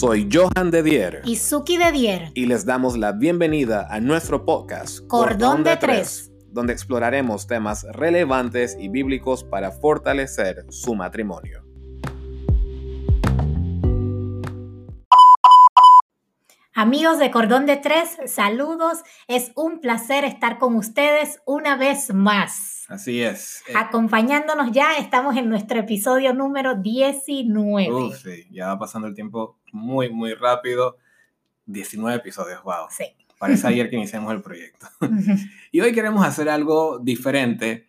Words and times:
Soy 0.00 0.30
Johan 0.32 0.70
de 0.70 0.82
Dier. 0.82 1.20
Y 1.26 1.36
Suki 1.36 1.76
de 1.76 1.92
Dier. 1.92 2.32
Y 2.32 2.46
les 2.46 2.64
damos 2.64 2.96
la 2.96 3.12
bienvenida 3.12 3.86
a 3.90 4.00
nuestro 4.00 4.46
podcast 4.46 5.06
Cordón, 5.08 5.62
de, 5.62 5.76
Tres, 5.76 6.32
donde 6.48 6.72
exploraremos 6.72 7.46
temas 7.46 7.84
relevantes 7.92 8.78
y 8.80 8.88
bíblicos 8.88 9.44
para 9.44 9.72
fortalecer 9.72 10.64
su 10.70 10.94
matrimonio. 10.94 11.69
Amigos 16.80 17.18
de 17.18 17.30
Cordón 17.30 17.66
de 17.66 17.76
Tres, 17.76 18.16
saludos. 18.24 19.00
Es 19.28 19.52
un 19.54 19.82
placer 19.82 20.24
estar 20.24 20.58
con 20.58 20.76
ustedes 20.76 21.42
una 21.44 21.76
vez 21.76 22.14
más. 22.14 22.86
Así 22.88 23.20
es. 23.22 23.62
Eh, 23.68 23.74
Acompañándonos 23.76 24.72
ya, 24.72 24.96
estamos 24.96 25.36
en 25.36 25.50
nuestro 25.50 25.78
episodio 25.78 26.32
número 26.32 26.76
19. 26.76 27.92
Uf, 27.92 28.22
sí, 28.22 28.46
ya 28.50 28.68
va 28.68 28.78
pasando 28.78 29.08
el 29.08 29.14
tiempo 29.14 29.58
muy, 29.72 30.08
muy 30.08 30.32
rápido. 30.32 30.96
19 31.66 32.16
episodios, 32.16 32.62
wow. 32.62 32.86
Sí. 32.88 33.04
Parece 33.38 33.66
ayer 33.68 33.90
que 33.90 33.96
iniciamos 33.96 34.32
el 34.32 34.40
proyecto. 34.40 34.86
y 35.70 35.82
hoy 35.82 35.92
queremos 35.92 36.24
hacer 36.24 36.48
algo 36.48 36.98
diferente. 36.98 37.88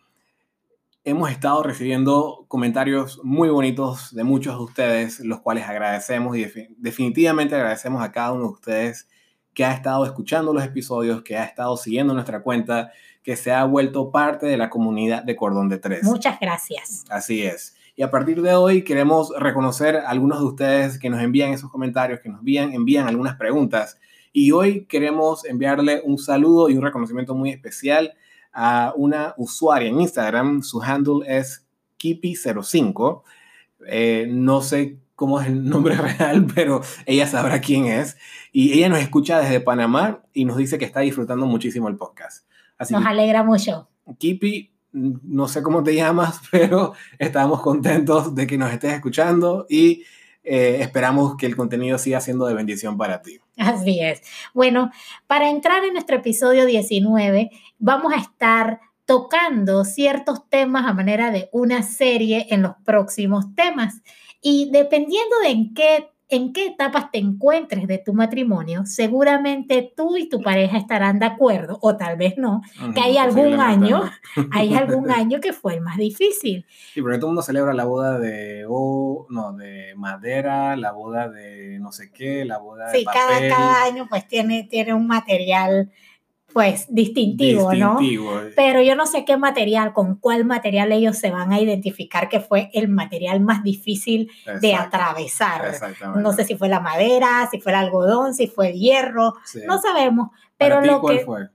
Hemos 1.04 1.32
estado 1.32 1.64
recibiendo 1.64 2.46
comentarios 2.48 3.20
muy 3.24 3.50
bonitos 3.50 4.14
de 4.14 4.24
muchos 4.24 4.56
de 4.56 4.64
ustedes, 4.64 5.20
los 5.22 5.40
cuales 5.40 5.68
agradecemos 5.68 6.38
y 6.38 6.46
definitivamente 6.78 7.56
agradecemos 7.56 8.04
a 8.04 8.12
cada 8.12 8.34
uno 8.34 8.44
de 8.44 8.52
ustedes 8.52 9.08
que 9.56 9.66
ha 9.66 9.74
estado 9.74 10.06
escuchando 10.06 10.54
los 10.54 10.64
episodios, 10.64 11.24
que 11.24 11.38
ha 11.38 11.44
estado 11.44 11.76
siguiendo 11.76 12.14
nuestra 12.14 12.44
cuenta, 12.44 12.92
que 13.24 13.36
se 13.36 13.52
ha 13.52 13.64
vuelto 13.66 14.12
parte 14.12 14.46
de 14.46 14.58
la 14.58 14.70
comunidad 14.70 15.24
de 15.24 15.36
Cordón 15.36 15.70
de 15.70 15.80
Tres. 15.80 16.04
Muchas 16.04 16.40
gracias. 16.40 17.04
Así 17.10 17.42
es. 17.42 17.76
Y 17.96 18.04
a 18.04 18.12
partir 18.12 18.44
de 18.44 18.54
hoy 18.54 18.84
queremos 18.84 19.34
reconocer 19.40 19.96
a 19.96 20.08
algunos 20.08 20.38
de 20.38 20.46
ustedes 20.46 21.00
que 21.00 21.10
nos 21.10 21.20
envían 21.24 21.52
esos 21.52 21.72
comentarios, 21.72 22.20
que 22.20 22.30
nos 22.30 22.42
envían, 22.42 22.74
envían 22.74 23.08
algunas 23.08 23.38
preguntas. 23.38 23.98
Y 24.32 24.52
hoy 24.52 24.86
queremos 24.86 25.46
enviarle 25.46 26.04
un 26.06 26.20
saludo 26.20 26.70
y 26.70 26.78
un 26.78 26.84
reconocimiento 26.84 27.34
muy 27.34 27.50
especial 27.50 28.14
a 28.54 28.94
una 28.96 29.34
usuaria 29.38 29.90
en 29.90 30.02
Instagram. 30.02 30.62
Su 30.64 30.82
handle 30.82 31.26
es 31.28 31.66
Kipi05. 32.00 33.24
Eh, 33.88 34.28
no 34.30 34.62
sé 34.62 34.98
cómo 35.16 35.40
es 35.40 35.48
el 35.48 35.64
nombre 35.70 35.96
real, 35.96 36.48
pero 36.54 36.82
ella 37.06 37.28
sabrá 37.28 37.62
quién 37.62 37.86
es. 37.86 38.18
Y 38.52 38.74
ella 38.74 38.90
nos 38.90 39.00
escucha 39.00 39.40
desde 39.40 39.60
Panamá 39.60 40.24
y 40.34 40.46
nos 40.46 40.58
dice 40.58 40.78
que 40.78 40.86
está 40.86 41.02
disfrutando 41.02 41.46
muchísimo 41.46 41.88
el 41.88 41.96
podcast. 41.96 42.46
nos 42.90 43.06
alegra 43.06 43.44
mucho. 43.44 43.88
Kipi, 44.18 44.72
no 44.92 45.48
sé 45.48 45.62
cómo 45.62 45.84
te 45.84 45.96
llamas, 45.96 46.42
pero 46.52 46.94
estamos 47.18 47.62
contentos 47.62 48.36
de 48.36 48.48
que 48.48 48.58
nos 48.58 48.72
estés 48.72 48.94
escuchando 48.94 49.66
y 49.70 50.04
eh, 50.44 50.78
esperamos 50.82 51.36
que 51.38 51.46
el 51.46 51.56
contenido 51.56 51.98
siga 51.98 52.20
siendo 52.22 52.46
de 52.46 52.54
bendición 52.54 52.98
para 52.98 53.22
ti. 53.22 53.40
Así 53.58 54.00
es. 54.02 54.22
Bueno, 54.54 54.92
para 55.28 55.50
entrar 55.50 55.84
en 55.86 55.94
nuestro 55.94 56.18
episodio 56.18 56.66
19, 56.66 57.52
vamos 57.78 58.14
a 58.14 58.18
estar 58.18 58.80
tocando 59.06 59.84
ciertos 59.86 60.48
temas 60.50 60.88
a 60.88 60.94
manera 60.94 61.32
de 61.32 61.50
una 61.52 61.84
serie 61.84 62.48
en 62.50 62.62
los 62.62 62.74
próximos 62.86 63.54
temas. 63.56 64.02
Y 64.42 64.70
dependiendo 64.72 65.40
de 65.44 65.50
en 65.50 65.74
qué, 65.74 66.10
en 66.32 66.54
qué 66.54 66.68
etapas 66.68 67.12
te 67.12 67.20
encuentres 67.20 67.88
de 67.88 67.98
tu 67.98 68.14
matrimonio, 68.14 68.86
seguramente 68.86 69.94
tú 69.96 70.16
y 70.16 70.30
tu 70.30 70.42
pareja 70.42 70.78
estarán 70.78 71.20
de 71.20 71.26
acuerdo, 71.26 71.78
o 71.82 71.98
tal 71.98 72.18
vez 72.18 72.38
no, 72.38 72.62
que 72.96 73.02
hay 73.02 73.18
algún 73.18 73.60
año, 73.60 74.02
hay 74.52 74.74
algún 74.76 75.12
año 75.12 75.42
que 75.42 75.52
fue 75.52 75.76
el 75.76 75.82
más 75.82 75.98
difícil. 75.98 76.66
Sí, 76.94 77.02
porque 77.02 77.18
todo 77.18 77.28
el 77.28 77.32
mundo 77.32 77.42
celebra 77.42 77.74
la 77.74 77.84
boda 77.84 78.18
de, 78.18 78.66
oh, 78.68 79.28
no, 79.30 79.52
de 79.52 79.94
madera, 79.98 80.78
la 80.78 80.94
boda 80.94 81.28
de 81.28 81.78
no 81.80 81.92
sé 81.92 82.12
qué, 82.14 82.46
la 82.46 82.60
boda 82.60 82.92
de 82.92 83.04
papel. 83.04 83.22
Sí, 83.22 83.50
cada, 83.50 83.56
cada 83.56 83.84
año 83.84 84.08
pues 84.10 84.26
tiene, 84.26 84.64
tiene 84.64 84.94
un 84.94 85.08
material 85.08 85.92
pues 86.54 86.86
distintivo, 86.90 87.74
¿no? 87.74 88.00
Eh. 88.02 88.54
Pero 88.56 88.82
yo 88.82 88.96
no 88.96 89.06
sé 89.06 89.26
qué 89.26 89.38
material, 89.38 89.94
con 89.94 90.16
cuál 90.16 90.46
material 90.46 90.92
ellos 90.92 91.18
se 91.18 91.32
van 91.32 91.52
a 91.52 91.60
identificar 91.60 92.30
que 92.30 92.40
fue 92.40 92.70
el 92.74 92.88
material 92.88 93.40
más 93.42 93.64
difícil 93.64 94.30
de 94.62 94.76
atravesar. 94.76 95.74
No 96.18 96.34
sé 96.34 96.46
si 96.46 96.56
fue 96.56 96.70
la 96.70 96.80
madera, 96.80 97.48
si 97.52 97.60
fue 97.60 97.72
el 97.72 97.78
algodón, 97.78 98.34
si 98.34 98.48
fue 98.48 98.70
el 98.70 98.80
hierro, 98.80 99.36
no 99.68 99.82
sabemos. 99.82 100.30
Pero 100.58 100.76
¿Para 100.76 100.82
ti, 100.82 100.88
lo 100.90 101.02
cuál 101.02 101.18
que 101.18 101.26
fue? 101.26 101.50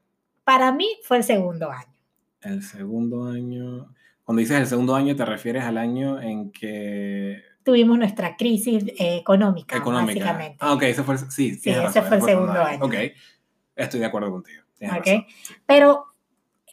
para 0.45 0.73
mí 0.73 0.87
fue 1.03 1.19
el 1.19 1.25
segundo 1.25 1.71
año. 1.71 1.93
El 2.41 2.63
segundo 2.63 3.25
año. 3.25 3.93
Cuando 4.25 4.41
dices 4.41 4.59
el 4.59 4.67
segundo 4.67 4.95
año, 4.95 5.15
te 5.15 5.25
refieres 5.25 5.65
al 5.65 5.79
año 5.79 6.21
en 6.21 6.51
que 6.51 7.43
Tuvimos 7.67 7.99
nuestra 7.99 8.37
crisis 8.37 8.85
eh, 8.97 9.17
económica, 9.17 9.77
económica. 9.77 10.07
básicamente. 10.21 10.57
Ah, 10.61 10.73
ok, 10.75 10.83
ese 10.85 11.03
fue 11.03 11.15
el, 11.15 11.21
sí, 11.33 11.57
Sí, 11.57 11.71
ese 11.71 11.83
razón, 11.83 12.05
fue 12.05 12.17
el 12.19 12.23
segundo 12.23 12.63
año. 12.63 12.85
Ok, 12.85 12.95
estoy 13.75 13.99
de 13.99 14.07
acuerdo 14.07 14.31
contigo. 14.31 14.63
Tienes 14.79 14.97
¿ok? 14.99 15.07
razón. 15.07 15.27
Pero 15.67 16.07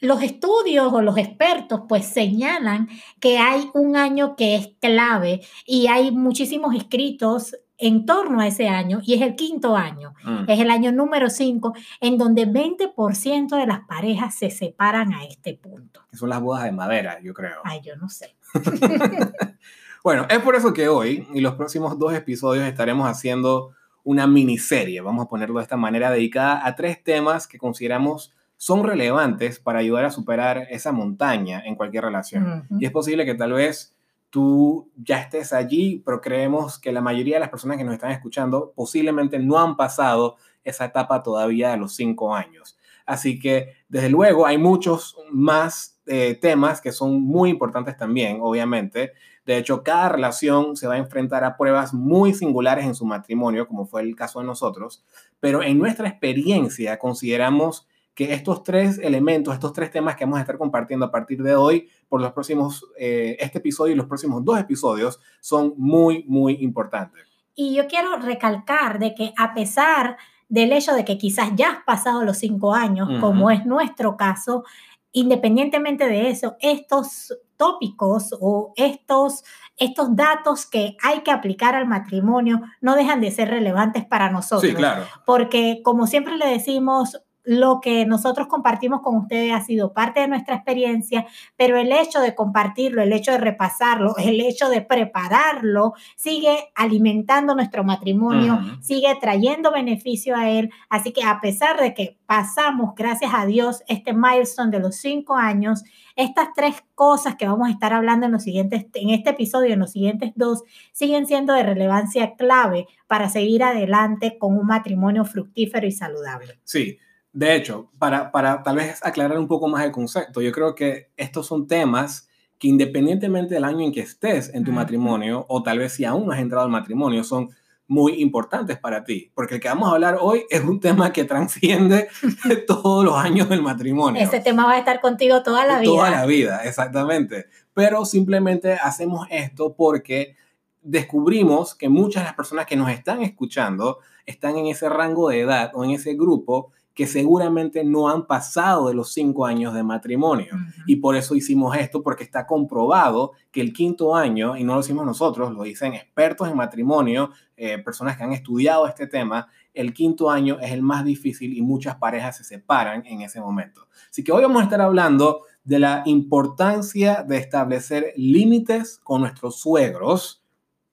los 0.02 0.22
estudios 0.22 0.91
o 0.91 1.02
los 1.02 1.18
expertos 1.18 1.81
pues 1.88 2.06
señalan 2.06 2.90
que 3.19 3.38
hay 3.38 3.69
un 3.74 3.96
año 3.96 4.36
que 4.36 4.56
es 4.56 4.69
clave 4.81 5.41
y 5.66 5.88
hay 5.88 6.12
muchísimos 6.12 6.75
escritos 6.75 7.56
en 7.78 8.06
torno 8.06 8.40
a 8.40 8.47
ese 8.47 8.68
año 8.69 9.02
y 9.03 9.13
es 9.16 9.22
el 9.22 9.36
quinto 9.36 9.75
año, 9.75 10.13
Mm. 10.24 10.46
es 10.47 10.59
el 10.59 10.69
año 10.69 10.92
número 10.92 11.30
5 11.30 11.74
en 12.02 12.18
donde 12.18 12.46
20% 12.47 13.56
de 13.58 13.66
las 13.66 13.81
parejas 13.81 14.36
se 14.36 14.50
separan 14.52 15.13
a 15.13 15.25
este 15.25 15.53
punto. 15.56 16.02
Que 16.09 16.16
son 16.18 16.30
las 16.30 16.40
bodas 16.42 16.63
de 16.63 16.72
madera, 16.72 17.19
yo 17.22 17.34
creo. 17.34 17.62
Ay, 17.63 17.81
yo 17.81 17.96
no 17.96 18.09
sé. 18.09 18.36
Bueno, 20.03 20.25
es 20.30 20.40
por 20.40 20.53
eso 20.56 20.74
que 20.74 20.90
hoy 20.90 21.25
y 21.34 21.40
los 21.40 21.56
próximos 21.56 21.97
dos 21.97 22.13
episodios 22.13 22.66
estaremos 22.66 23.08
haciendo 23.08 23.72
una 24.03 24.28
miniserie, 24.28 25.02
vamos 25.02 25.25
a 25.25 25.30
ponerlo 25.30 25.59
de 25.59 25.64
esta 25.64 25.78
manera, 25.78 26.12
dedicada 26.12 26.66
a 26.66 26.75
tres 26.75 27.03
temas 27.03 27.47
que 27.47 27.58
consideramos 27.58 28.34
son 28.58 28.84
relevantes 28.86 29.59
para 29.59 29.80
ayudar 29.80 30.06
a 30.06 30.12
superar 30.12 30.68
esa 30.69 30.94
montaña 30.94 31.62
en 31.66 31.75
cualquier 31.75 32.06
relación. 32.06 32.66
Y 32.80 32.86
es 32.86 32.92
posible 32.92 33.25
que 33.25 33.36
tal 33.36 33.53
vez 33.53 33.94
tú 34.30 34.90
ya 34.96 35.19
estés 35.19 35.52
allí, 35.52 36.02
pero 36.06 36.22
creemos 36.22 36.80
que 36.80 36.92
la 36.92 37.02
mayoría 37.02 37.36
de 37.36 37.40
las 37.42 37.50
personas 37.50 37.78
que 37.78 37.84
nos 37.84 37.94
están 37.94 38.12
escuchando 38.12 38.72
posiblemente 38.75 39.38
no 39.38 39.59
han 39.59 39.75
pasado 39.75 40.38
esa 40.63 40.86
etapa 40.86 41.22
todavía 41.24 41.72
de 41.72 41.78
los 41.78 41.94
cinco 41.96 42.34
años. 42.34 42.78
Así 43.06 43.38
que, 43.38 43.75
desde 43.94 44.09
luego, 44.09 44.48
hay 44.48 44.58
muchos 44.58 45.16
más 45.30 46.02
eh, 46.08 46.34
temas 46.42 46.81
que 46.81 46.92
son 46.92 47.22
muy 47.22 47.52
importantes 47.52 47.96
también, 47.96 48.40
obviamente. 48.42 49.14
De 49.46 49.56
hecho, 49.56 49.84
cada 49.84 50.09
relación 50.09 50.76
se 50.76 50.88
va 50.88 50.96
a 50.96 50.98
enfrentar 50.98 51.44
a 51.44 51.56
pruebas 51.58 51.94
muy 51.94 52.34
singulares 52.34 52.86
en 52.86 52.96
su 52.96 53.06
matrimonio, 53.06 53.68
como 53.68 53.86
fue 53.86 54.02
el 54.02 54.16
caso 54.16 54.40
de 54.40 54.48
nosotros, 54.48 55.04
pero 55.40 55.62
en 55.62 55.78
nuestra 55.78 56.09
experiencia 56.09 56.98
consideramos 56.98 57.88
que 58.16 58.34
estos 58.34 58.64
tres 58.64 58.98
elementos, 58.98 59.54
estos 59.54 59.74
tres 59.74 59.92
temas 59.92 60.16
que 60.16 60.25
vamos 60.25 60.40
a 60.40 60.42
estar 60.42 60.58
compartiendo 60.58 61.06
a 61.06 61.12
partir 61.12 61.44
de 61.44 61.56
hoy, 61.56 61.88
por 62.10 62.20
los 62.20 62.31
próximos, 62.31 62.88
eh, 62.98 63.38
este 63.40 63.60
episodio 63.60 63.94
y 63.94 63.96
los 63.96 64.08
próximos 64.08 64.44
dos 64.44 64.60
episodios, 64.60 65.20
son 65.40 65.75
muy, 65.78 66.24
muy 66.28 66.54
importantes. 66.62 67.28
Y 67.54 67.75
yo 67.75 67.86
quiero 67.86 68.16
recalcar 68.16 68.98
de 68.98 69.14
que 69.14 69.34
a 69.38 69.54
pesar 69.54 70.18
del 70.53 70.72
hecho 70.72 70.94
de 70.94 71.03
que 71.03 71.18
quizás 71.18 71.50
ya 71.56 71.72
has 71.72 71.84
pasado 71.84 72.24
los 72.24 72.38
cinco 72.38 72.75
años, 72.75 73.09
como 73.19 73.50
es 73.50 73.66
nuestro 73.66 74.18
caso, 74.18 74.64
independientemente 75.12 76.08
de 76.08 76.30
eso, 76.30 76.58
estos 76.59 77.36
tópicos 77.58 78.36
o 78.40 78.72
estos, 78.75 79.44
estos 79.78 80.16
datos 80.16 80.68
que 80.68 80.96
hay 81.02 81.22
que 81.22 81.31
aplicar 81.31 81.74
al 81.74 81.88
matrimonio 81.88 82.62
no 82.81 82.96
dejan 82.96 83.19
de 83.19 83.31
ser 83.31 83.50
relevantes 83.50 84.06
para 84.06 84.30
nosotros. 84.30 84.69
Sí, 84.69 84.75
claro. 84.75 85.06
Porque 85.25 85.81
como 85.84 86.06
siempre 86.06 86.38
le 86.38 86.46
decimos, 86.46 87.19
lo 87.44 87.80
que 87.81 88.06
nosotros 88.06 88.48
compartimos 88.48 89.02
con 89.02 89.18
ustedes 89.18 89.54
ha 89.54 89.62
sido 89.62 89.94
parte 89.94 90.22
de 90.22 90.28
nuestra 90.28 90.56
experiencia, 90.56 91.26
pero 91.58 91.78
el 91.78 91.92
hecho 91.92 92.22
de 92.22 92.36
compartirlo, 92.36 93.02
el 93.02 93.14
hecho 93.14 93.31
de 93.31 93.38
repasarlo, 93.38 94.16
el 94.24 94.40
hecho 94.42 94.69
de 94.69 94.81
prepararlo, 94.81 95.94
sigue 96.16 96.72
alimentando 96.75 97.56
nuestro 97.56 97.84
matrimonio, 97.84 98.60
sigue 98.81 99.16
trayendo 99.19 99.72
beneficio 99.72 100.36
a 100.36 100.50
él. 100.50 100.69
Así 100.90 101.12
que 101.12 101.24
a 101.24 101.40
pesar 101.42 101.80
de 101.80 101.94
que 101.94 102.18
pasamos, 102.25 102.95
gracias 102.95 103.31
a 103.34 103.45
Dios, 103.45 103.84
este 103.88 104.13
milestone 104.13 104.72
de 104.72 104.80
los 104.80 104.95
cinco 104.95 105.36
años, 105.36 105.84
estas 106.16 106.50
tres 106.56 106.84
cosas 106.95 107.36
que 107.36 107.48
vamos 107.48 107.68
a 107.68 107.72
estar 107.72 107.94
hablando 107.94 108.25
en 108.25 108.31
los 108.31 108.44
siguientes, 108.44 108.86
en 108.94 109.10
este 109.10 109.31
episodio, 109.31 109.69
y 109.69 109.74
en 109.74 109.80
los 109.80 109.92
siguientes 109.92 110.31
dos, 110.36 110.63
siguen 110.92 111.25
siendo 111.25 111.54
de 111.54 111.63
relevancia 111.63 112.36
clave 112.36 112.88
para 113.07 113.30
seguir 113.30 113.63
adelante 113.63 114.38
con 114.38 114.57
un 114.57 114.66
matrimonio 114.68 115.25
fructífero 115.25 115.88
y 115.88 115.92
saludable. 115.92 116.60
Sí, 116.63 116.98
de 117.33 117.56
hecho, 117.56 117.91
para, 117.97 118.31
para 118.31 118.62
tal 118.62 118.77
vez 118.77 119.00
aclarar 119.03 119.39
un 119.39 119.47
poco 119.47 119.68
más 119.68 119.83
el 119.83 119.91
concepto, 119.91 120.41
yo 120.41 120.51
creo 120.51 120.75
que 120.75 121.09
estos 121.18 121.47
son 121.47 121.68
temas 121.68 122.30
que 122.59 122.68
independientemente 122.68 123.56
del 123.56 123.65
año 123.65 123.81
en 123.81 123.91
que 123.91 124.01
estés 124.01 124.53
en 124.53 124.63
tu 124.63 124.71
matrimonio, 124.71 125.45
o 125.50 125.63
tal 125.63 125.80
vez 125.80 125.94
si 125.94 126.06
aún 126.06 126.27
no 126.27 126.31
has 126.31 126.39
entrado 126.39 126.63
al 126.63 126.71
matrimonio, 126.71 127.24
son 127.24 127.50
muy 127.88 128.21
importantes 128.21 128.77
para 128.77 129.03
ti, 129.03 129.31
porque 129.35 129.56
el 129.56 129.62
que 129.62 129.68
vamos 129.68 129.89
a 129.89 129.94
hablar 129.94 130.18
hoy 130.21 130.45
es 130.50 130.62
un 130.62 130.80
tema 130.80 131.12
que 131.12 131.25
transciende 131.25 132.07
todos 132.68 133.03
los 133.03 133.15
años 133.15 133.50
del 133.50 133.62
matrimonio. 133.62 134.21
Ese 134.21 134.39
tema 134.39 134.65
va 134.65 134.74
a 134.74 134.77
estar 134.77 135.01
contigo 135.01 135.44
toda 135.44 135.65
la 135.65 135.80
vida. 135.80 135.91
Toda 135.91 136.12
la 136.12 136.25
vida, 136.25 136.63
exactamente. 136.63 137.47
Pero 137.74 138.06
simplemente 138.06 138.74
hacemos 138.74 139.27
esto 139.30 139.75
porque 139.75 140.35
descubrimos 140.83 141.75
que 141.75 141.89
muchas 141.89 142.24
de 142.24 142.27
las 142.27 142.35
personas 142.35 142.65
que 142.68 142.75
nos 142.75 142.91
están 142.91 143.24
escuchando 143.24 144.00
están 144.25 144.57
en 144.57 144.68
ese 144.68 144.88
rango 144.88 145.30
de 145.30 145.41
edad 145.41 145.71
o 145.74 145.83
en 145.83 145.91
ese 145.91 146.13
grupo 146.13 146.71
que 146.94 147.07
seguramente 147.07 147.84
no 147.84 148.10
han 148.10 148.28
pasado 148.28 148.88
de 148.88 148.94
los 148.94 149.13
cinco 149.13 149.45
años 149.45 149.74
de 149.74 149.84
matrimonio. 149.84 150.56
Y 150.86 150.98
por 150.98 151.16
eso 151.16 151.36
hicimos 151.36 151.75
esto, 151.75 152.04
porque 152.04 152.24
está 152.24 152.45
comprobado 152.45 153.31
que 153.51 153.62
el 153.62 153.74
quinto 153.74 154.16
año, 154.16 154.56
y 154.56 154.63
no 154.63 154.74
lo 154.74 154.81
decimos 154.81 155.06
nosotros, 155.06 155.51
lo 155.51 155.63
dicen 155.63 155.94
expertos 155.95 156.48
en 156.48 156.56
matrimonio, 156.56 157.31
eh, 157.57 157.80
personas 157.80 158.16
que 158.16 158.24
han 158.24 158.34
estudiado 158.34 158.88
este 158.88 159.07
tema, 159.07 159.48
el 159.74 159.94
quinto 159.94 160.30
año 160.30 160.60
es 160.60 160.72
el 160.72 160.84
más 160.84 161.04
difícil 161.04 161.57
y 161.57 161.62
muchas 161.62 161.95
parejas 161.95 162.38
se 162.38 162.44
separan 162.44 163.04
en 163.07 163.22
ese 163.22 163.42
momento. 163.42 163.88
Así 164.10 164.24
que 164.24 164.31
hoy 164.31 164.44
vamos 164.44 164.62
a 164.62 164.66
estar 164.66 164.81
hablando 164.81 165.42
de 165.63 165.80
la 165.80 166.04
importancia 166.06 167.24
de 167.24 167.38
establecer 167.38 168.13
límites 168.16 169.00
con 169.04 169.22
nuestros 169.22 169.60
suegros 169.60 170.43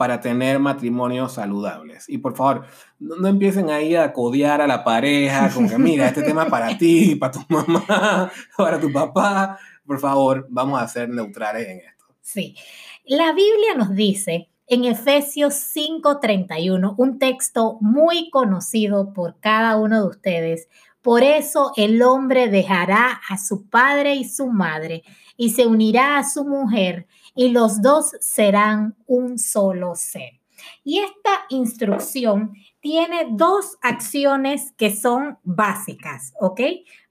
para 0.01 0.19
tener 0.19 0.59
matrimonios 0.59 1.35
saludables. 1.35 2.09
Y 2.09 2.17
por 2.17 2.35
favor, 2.35 2.65
no, 2.99 3.29
empiecen 3.29 3.69
ahí 3.69 3.95
a 3.97 4.15
codear 4.15 4.63
a 4.63 4.67
la 4.67 4.83
pareja, 4.83 5.51
como 5.53 5.69
que 5.69 5.77
mira, 5.77 6.09
este 6.09 6.23
tema 6.23 6.47
para 6.47 6.79
ti, 6.79 7.17
para 7.17 7.33
tu 7.33 7.41
mamá, 7.51 8.33
para 8.57 8.81
tu 8.81 8.91
papá. 8.91 9.59
Por 9.85 9.99
favor, 9.99 10.47
vamos 10.49 10.81
a 10.81 10.89
ser 10.89 11.11
neutrales 11.11 11.69
en 11.69 11.81
esto. 11.81 12.07
Sí. 12.23 12.57
La 13.05 13.35
Biblia 13.35 13.75
nos 13.77 13.95
dice 13.95 14.49
en 14.69 14.87
Efesios 14.87 15.53
5:31, 15.53 16.95
un 16.97 17.19
texto 17.19 17.77
muy 17.83 18.31
conocido 18.31 19.13
por 19.13 19.39
cada 19.39 19.77
uno 19.77 20.01
de 20.01 20.09
ustedes. 20.09 20.69
Por 21.03 21.23
eso 21.23 21.73
el 21.77 22.01
hombre 22.01 22.49
dejará 22.49 23.21
a 23.29 23.37
su 23.37 23.69
padre 23.69 24.15
y 24.15 24.25
su 24.25 24.47
madre 24.47 25.03
y 25.37 25.51
se 25.51 25.67
unirá 25.67 26.17
a 26.17 26.25
su 26.25 26.47
mujer 26.47 27.07
y 27.35 27.51
los 27.51 27.83
dos 27.83 28.13
serán 28.21 28.97
un 29.07 29.39
solo 29.39 29.95
ser. 29.95 30.41
Y 30.85 30.99
esta 30.99 31.31
instrucción 31.49 32.53
tiene 32.81 33.29
dos 33.31 33.79
acciones 33.83 34.73
que 34.77 34.95
son 34.95 35.39
básicas, 35.43 36.33
¿ok? 36.41 36.61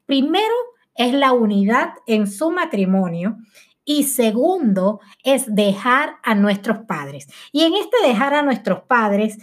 Primero 0.06 0.54
es 0.95 1.13
la 1.13 1.33
unidad 1.33 1.94
en 2.07 2.27
su 2.27 2.51
matrimonio 2.51 3.38
y 3.86 4.04
segundo 4.04 5.00
es 5.24 5.56
dejar 5.56 6.18
a 6.24 6.36
nuestros 6.36 6.80
padres. 6.80 7.27
Y 7.51 7.63
en 7.63 7.74
este 7.74 7.98
dejar 8.06 8.33
a 8.33 8.44
nuestros 8.44 8.81
padres, 8.81 9.38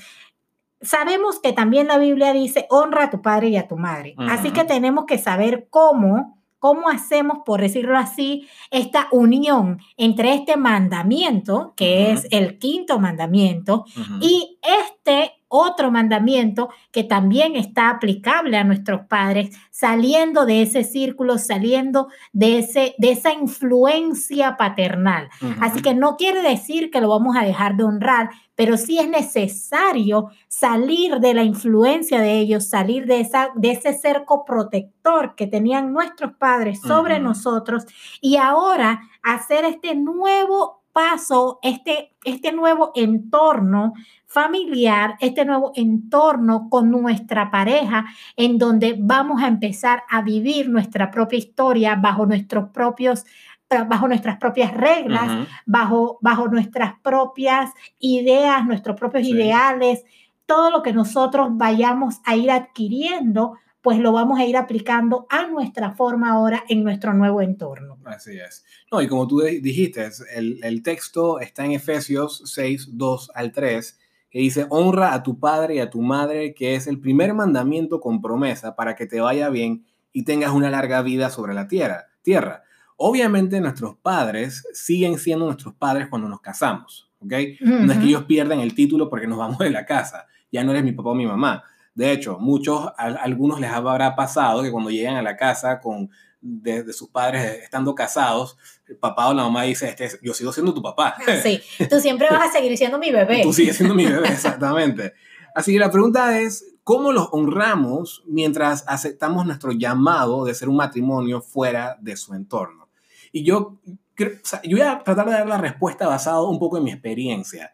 sabemos 0.80 1.40
que 1.40 1.52
también 1.52 1.88
la 1.88 1.98
Biblia 1.98 2.32
dice 2.32 2.66
honra 2.70 3.04
a 3.04 3.10
tu 3.10 3.22
padre 3.22 3.48
y 3.48 3.56
a 3.56 3.68
tu 3.68 3.76
madre. 3.76 4.14
Así 4.18 4.52
que 4.52 4.64
tenemos 4.64 5.06
que 5.06 5.18
saber 5.18 5.68
cómo 5.70 6.35
¿Cómo 6.58 6.88
hacemos, 6.88 7.38
por 7.44 7.60
decirlo 7.60 7.98
así, 7.98 8.48
esta 8.70 9.08
unión 9.12 9.78
entre 9.96 10.34
este 10.34 10.56
mandamiento, 10.56 11.74
que 11.76 12.12
es 12.12 12.26
el 12.30 12.58
quinto 12.58 12.98
mandamiento, 12.98 13.84
y 14.20 14.55
este 14.66 15.32
otro 15.48 15.90
mandamiento 15.90 16.70
que 16.90 17.04
también 17.04 17.54
está 17.56 17.88
aplicable 17.88 18.56
a 18.56 18.64
nuestros 18.64 19.06
padres, 19.06 19.56
saliendo 19.70 20.44
de 20.44 20.62
ese 20.62 20.82
círculo, 20.82 21.38
saliendo 21.38 22.08
de, 22.32 22.58
ese, 22.58 22.94
de 22.98 23.12
esa 23.12 23.32
influencia 23.32 24.56
paternal. 24.56 25.28
Así 25.60 25.82
que 25.82 25.94
no 25.94 26.16
quiere 26.16 26.42
decir 26.42 26.90
que 26.90 27.00
lo 27.00 27.08
vamos 27.08 27.36
a 27.36 27.44
dejar 27.44 27.76
de 27.76 27.84
honrar, 27.84 28.30
pero 28.56 28.76
sí 28.76 28.98
es 28.98 29.08
necesario 29.08 30.30
salir 30.48 31.20
de 31.20 31.34
la 31.34 31.44
influencia 31.44 32.20
de 32.20 32.38
ellos, 32.38 32.68
salir 32.68 33.06
de, 33.06 33.20
esa, 33.20 33.50
de 33.54 33.70
ese 33.70 33.92
cerco 33.92 34.44
protector 34.44 35.34
que 35.36 35.46
tenían 35.46 35.92
nuestros 35.92 36.32
padres 36.34 36.80
sobre 36.80 37.20
nosotros 37.20 37.84
y 38.20 38.36
ahora 38.36 39.02
hacer 39.22 39.64
este 39.64 39.94
nuevo 39.94 40.82
paso, 40.96 41.58
este, 41.62 42.16
este 42.24 42.52
nuevo 42.52 42.92
entorno 42.94 43.92
familiar, 44.36 45.16
este 45.20 45.46
nuevo 45.46 45.72
entorno 45.74 46.68
con 46.68 46.90
nuestra 46.90 47.50
pareja, 47.50 48.04
en 48.36 48.58
donde 48.58 48.94
vamos 48.98 49.42
a 49.42 49.48
empezar 49.48 50.02
a 50.10 50.20
vivir 50.20 50.68
nuestra 50.68 51.10
propia 51.10 51.38
historia 51.38 51.94
bajo 51.94 52.26
nuestros 52.26 52.68
propios 52.68 53.24
eh, 53.70 53.82
bajo 53.88 54.06
nuestras 54.06 54.36
propias 54.36 54.74
reglas, 54.74 55.48
bajo, 55.64 56.18
bajo 56.20 56.48
nuestras 56.48 57.00
propias 57.02 57.70
ideas, 57.98 58.66
nuestros 58.66 58.94
propios 58.94 59.26
ideales, 59.26 60.04
todo 60.44 60.70
lo 60.70 60.82
que 60.82 60.92
nosotros 60.92 61.48
vayamos 61.52 62.16
a 62.26 62.36
ir 62.36 62.50
adquiriendo 62.50 63.54
pues 63.80 64.00
lo 64.00 64.10
vamos 64.10 64.38
a 64.40 64.44
ir 64.44 64.56
aplicando 64.56 65.28
a 65.30 65.46
nuestra 65.46 65.92
forma 65.92 66.32
ahora 66.32 66.64
en 66.68 66.82
nuestro 66.82 67.14
nuevo 67.14 67.40
entorno. 67.40 67.98
Así 68.04 68.36
es. 68.36 68.64
No, 68.90 69.00
y 69.00 69.06
como 69.06 69.28
tú 69.28 69.42
dijiste, 69.42 70.10
el, 70.34 70.58
el 70.64 70.82
texto 70.82 71.38
está 71.38 71.64
en 71.64 71.70
Efesios 71.70 72.42
6, 72.46 72.88
2 72.94 73.30
al 73.32 73.52
3, 73.52 73.96
que 74.30 74.40
dice, 74.40 74.66
honra 74.70 75.14
a 75.14 75.22
tu 75.22 75.38
padre 75.38 75.76
y 75.76 75.78
a 75.78 75.90
tu 75.90 76.02
madre, 76.02 76.54
que 76.54 76.74
es 76.74 76.86
el 76.86 77.00
primer 77.00 77.34
mandamiento 77.34 78.00
con 78.00 78.20
promesa 78.20 78.76
para 78.76 78.94
que 78.94 79.06
te 79.06 79.20
vaya 79.20 79.48
bien 79.48 79.84
y 80.12 80.24
tengas 80.24 80.52
una 80.52 80.70
larga 80.70 81.02
vida 81.02 81.30
sobre 81.30 81.54
la 81.54 81.68
tierra. 81.68 82.06
tierra. 82.22 82.62
Obviamente 82.96 83.60
nuestros 83.60 83.96
padres 83.96 84.66
siguen 84.72 85.18
siendo 85.18 85.44
nuestros 85.44 85.74
padres 85.74 86.08
cuando 86.08 86.28
nos 86.28 86.40
casamos, 86.40 87.10
¿ok? 87.20 87.32
No 87.60 87.92
es 87.92 87.98
que 87.98 88.06
ellos 88.06 88.24
pierdan 88.24 88.60
el 88.60 88.74
título 88.74 89.10
porque 89.10 89.26
nos 89.26 89.38
vamos 89.38 89.58
de 89.58 89.70
la 89.70 89.84
casa, 89.84 90.26
ya 90.50 90.64
no 90.64 90.70
eres 90.70 90.84
mi 90.84 90.92
papá 90.92 91.10
o 91.10 91.14
mi 91.14 91.26
mamá 91.26 91.62
de 91.96 92.12
hecho, 92.12 92.38
muchos, 92.38 92.86
a, 92.98 93.06
algunos 93.06 93.58
les 93.58 93.70
habrá 93.70 94.14
pasado 94.14 94.62
que 94.62 94.70
cuando 94.70 94.90
llegan 94.90 95.16
a 95.16 95.22
la 95.22 95.34
casa 95.34 95.80
con 95.80 96.10
de, 96.42 96.92
sus 96.92 97.08
padres 97.08 97.62
estando 97.62 97.94
casados, 97.94 98.58
el 98.88 98.96
papá 98.96 99.28
o 99.28 99.34
la 99.34 99.44
mamá 99.44 99.64
dice, 99.64 99.88
este, 99.88 100.18
yo 100.22 100.32
sigo 100.32 100.52
siendo 100.52 100.72
tu 100.74 100.82
papá. 100.82 101.16
Sí, 101.42 101.60
tú 101.90 102.00
siempre 102.00 102.28
vas 102.30 102.50
a 102.50 102.52
seguir 102.52 102.76
siendo 102.76 102.98
mi 102.98 103.10
bebé. 103.10 103.42
Tú 103.42 103.52
sigues 103.52 103.76
siendo 103.76 103.94
mi 103.94 104.06
bebé, 104.06 104.28
exactamente. 104.32 105.14
Así 105.54 105.72
que 105.72 105.78
la 105.78 105.90
pregunta 105.90 106.38
es, 106.40 106.74
¿cómo 106.84 107.12
los 107.12 107.28
honramos 107.32 108.22
mientras 108.26 108.84
aceptamos 108.86 109.46
nuestro 109.46 109.72
llamado 109.72 110.44
de 110.44 110.54
ser 110.54 110.68
un 110.68 110.76
matrimonio 110.76 111.40
fuera 111.40 111.96
de 112.00 112.16
su 112.16 112.34
entorno? 112.34 112.88
Y 113.32 113.42
yo, 113.42 113.78
yo 114.16 114.76
voy 114.76 114.80
a 114.82 114.98
tratar 115.02 115.26
de 115.26 115.32
dar 115.32 115.48
la 115.48 115.58
respuesta 115.58 116.06
basada 116.06 116.42
un 116.42 116.58
poco 116.58 116.78
en 116.78 116.84
mi 116.84 116.92
experiencia. 116.92 117.72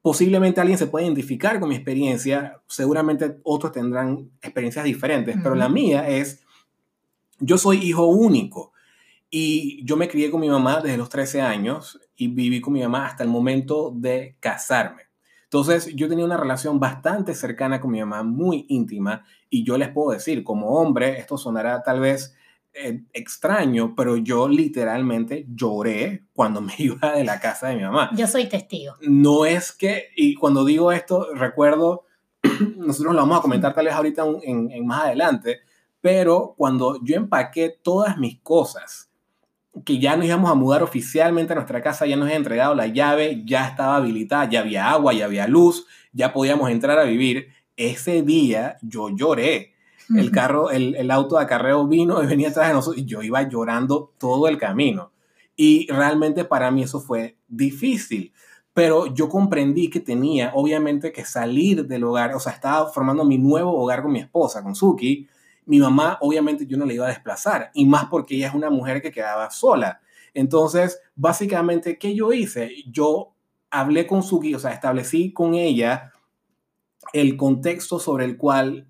Posiblemente 0.00 0.60
alguien 0.60 0.78
se 0.78 0.86
puede 0.86 1.04
identificar 1.04 1.58
con 1.58 1.68
mi 1.68 1.74
experiencia, 1.74 2.60
seguramente 2.68 3.38
otros 3.42 3.72
tendrán 3.72 4.30
experiencias 4.40 4.84
diferentes, 4.84 5.36
pero 5.42 5.56
la 5.56 5.68
mía 5.68 6.08
es, 6.08 6.44
yo 7.40 7.58
soy 7.58 7.78
hijo 7.78 8.06
único 8.06 8.72
y 9.38 9.84
yo 9.84 9.98
me 9.98 10.08
crié 10.08 10.30
con 10.30 10.40
mi 10.40 10.48
mamá 10.48 10.80
desde 10.80 10.96
los 10.96 11.10
13 11.10 11.42
años 11.42 12.00
y 12.16 12.28
viví 12.28 12.62
con 12.62 12.72
mi 12.72 12.80
mamá 12.80 13.04
hasta 13.04 13.22
el 13.22 13.28
momento 13.28 13.92
de 13.94 14.38
casarme. 14.40 15.02
Entonces 15.44 15.94
yo 15.94 16.08
tenía 16.08 16.24
una 16.24 16.38
relación 16.38 16.80
bastante 16.80 17.34
cercana 17.34 17.78
con 17.78 17.90
mi 17.90 18.00
mamá, 18.00 18.22
muy 18.22 18.64
íntima, 18.70 19.26
y 19.50 19.62
yo 19.62 19.76
les 19.76 19.90
puedo 19.90 20.12
decir, 20.12 20.42
como 20.42 20.80
hombre, 20.80 21.18
esto 21.18 21.36
sonará 21.36 21.82
tal 21.82 22.00
vez 22.00 22.34
eh, 22.72 23.02
extraño, 23.12 23.92
pero 23.94 24.16
yo 24.16 24.48
literalmente 24.48 25.44
lloré 25.54 26.24
cuando 26.32 26.60
me 26.62 26.72
iba 26.78 27.12
de 27.12 27.24
la 27.24 27.38
casa 27.38 27.68
de 27.68 27.76
mi 27.76 27.82
mamá. 27.82 28.12
Yo 28.16 28.26
soy 28.26 28.46
testigo. 28.46 28.94
No 29.02 29.44
es 29.44 29.70
que, 29.70 30.12
y 30.16 30.34
cuando 30.36 30.64
digo 30.64 30.92
esto, 30.92 31.34
recuerdo, 31.34 32.06
nosotros 32.78 33.14
lo 33.14 33.20
vamos 33.20 33.40
a 33.40 33.42
comentar 33.42 33.74
tal 33.74 33.84
vez 33.84 33.94
ahorita 33.94 34.24
en, 34.44 34.70
en 34.70 34.86
más 34.86 35.04
adelante, 35.04 35.58
pero 36.00 36.54
cuando 36.56 37.04
yo 37.04 37.16
empaqué 37.16 37.78
todas 37.82 38.16
mis 38.16 38.40
cosas, 38.40 39.05
que 39.84 39.98
ya 39.98 40.16
nos 40.16 40.26
íbamos 40.26 40.50
a 40.50 40.54
mudar 40.54 40.82
oficialmente 40.82 41.52
a 41.52 41.56
nuestra 41.56 41.82
casa, 41.82 42.06
ya 42.06 42.16
nos 42.16 42.30
he 42.30 42.34
entregado 42.34 42.74
la 42.74 42.86
llave, 42.86 43.42
ya 43.44 43.68
estaba 43.68 43.96
habilitada, 43.96 44.48
ya 44.48 44.60
había 44.60 44.90
agua, 44.90 45.12
ya 45.12 45.26
había 45.26 45.46
luz, 45.46 45.86
ya 46.12 46.32
podíamos 46.32 46.70
entrar 46.70 46.98
a 46.98 47.04
vivir. 47.04 47.48
Ese 47.76 48.22
día 48.22 48.76
yo 48.82 49.10
lloré 49.10 49.74
el 50.14 50.30
carro, 50.30 50.70
el, 50.70 51.10
auto 51.10 51.36
de 51.36 51.42
acarreo 51.42 51.86
vino 51.86 52.22
y 52.22 52.26
venía 52.26 52.50
atrás 52.50 52.68
de 52.68 52.74
nosotros 52.74 53.02
y 53.02 53.06
yo 53.06 53.22
iba 53.22 53.42
llorando 53.42 54.12
todo 54.18 54.48
el 54.48 54.56
camino. 54.56 55.12
Y 55.56 55.90
realmente 55.90 56.44
para 56.44 56.70
mí 56.70 56.82
eso 56.82 57.00
fue 57.00 57.38
difícil, 57.48 58.32
pero 58.72 59.06
yo 59.06 59.28
comprendí 59.28 59.88
que 59.88 60.00
tenía 60.00 60.52
obviamente 60.54 61.12
que 61.12 61.24
salir 61.24 61.86
del 61.86 62.04
hogar, 62.04 62.34
o 62.34 62.40
sea, 62.40 62.52
estaba 62.52 62.88
formando 62.88 63.24
mi 63.24 63.38
nuevo 63.38 63.74
hogar 63.74 64.02
con 64.02 64.12
mi 64.12 64.20
esposa, 64.20 64.62
con 64.62 64.74
Suki. 64.74 65.26
Mi 65.66 65.78
mamá 65.78 66.18
obviamente 66.20 66.66
yo 66.66 66.76
no 66.76 66.86
le 66.86 66.94
iba 66.94 67.06
a 67.06 67.10
desplazar, 67.10 67.70
y 67.74 67.84
más 67.86 68.06
porque 68.06 68.36
ella 68.36 68.48
es 68.48 68.54
una 68.54 68.70
mujer 68.70 69.02
que 69.02 69.12
quedaba 69.12 69.50
sola. 69.50 70.00
Entonces, 70.32 71.00
básicamente, 71.14 71.98
¿qué 71.98 72.14
yo 72.14 72.32
hice? 72.32 72.70
Yo 72.90 73.34
hablé 73.70 74.06
con 74.06 74.22
Suki, 74.22 74.54
o 74.54 74.58
sea, 74.58 74.72
establecí 74.72 75.32
con 75.32 75.54
ella 75.54 76.12
el 77.12 77.36
contexto 77.36 77.98
sobre 77.98 78.24
el 78.24 78.36
cual 78.36 78.86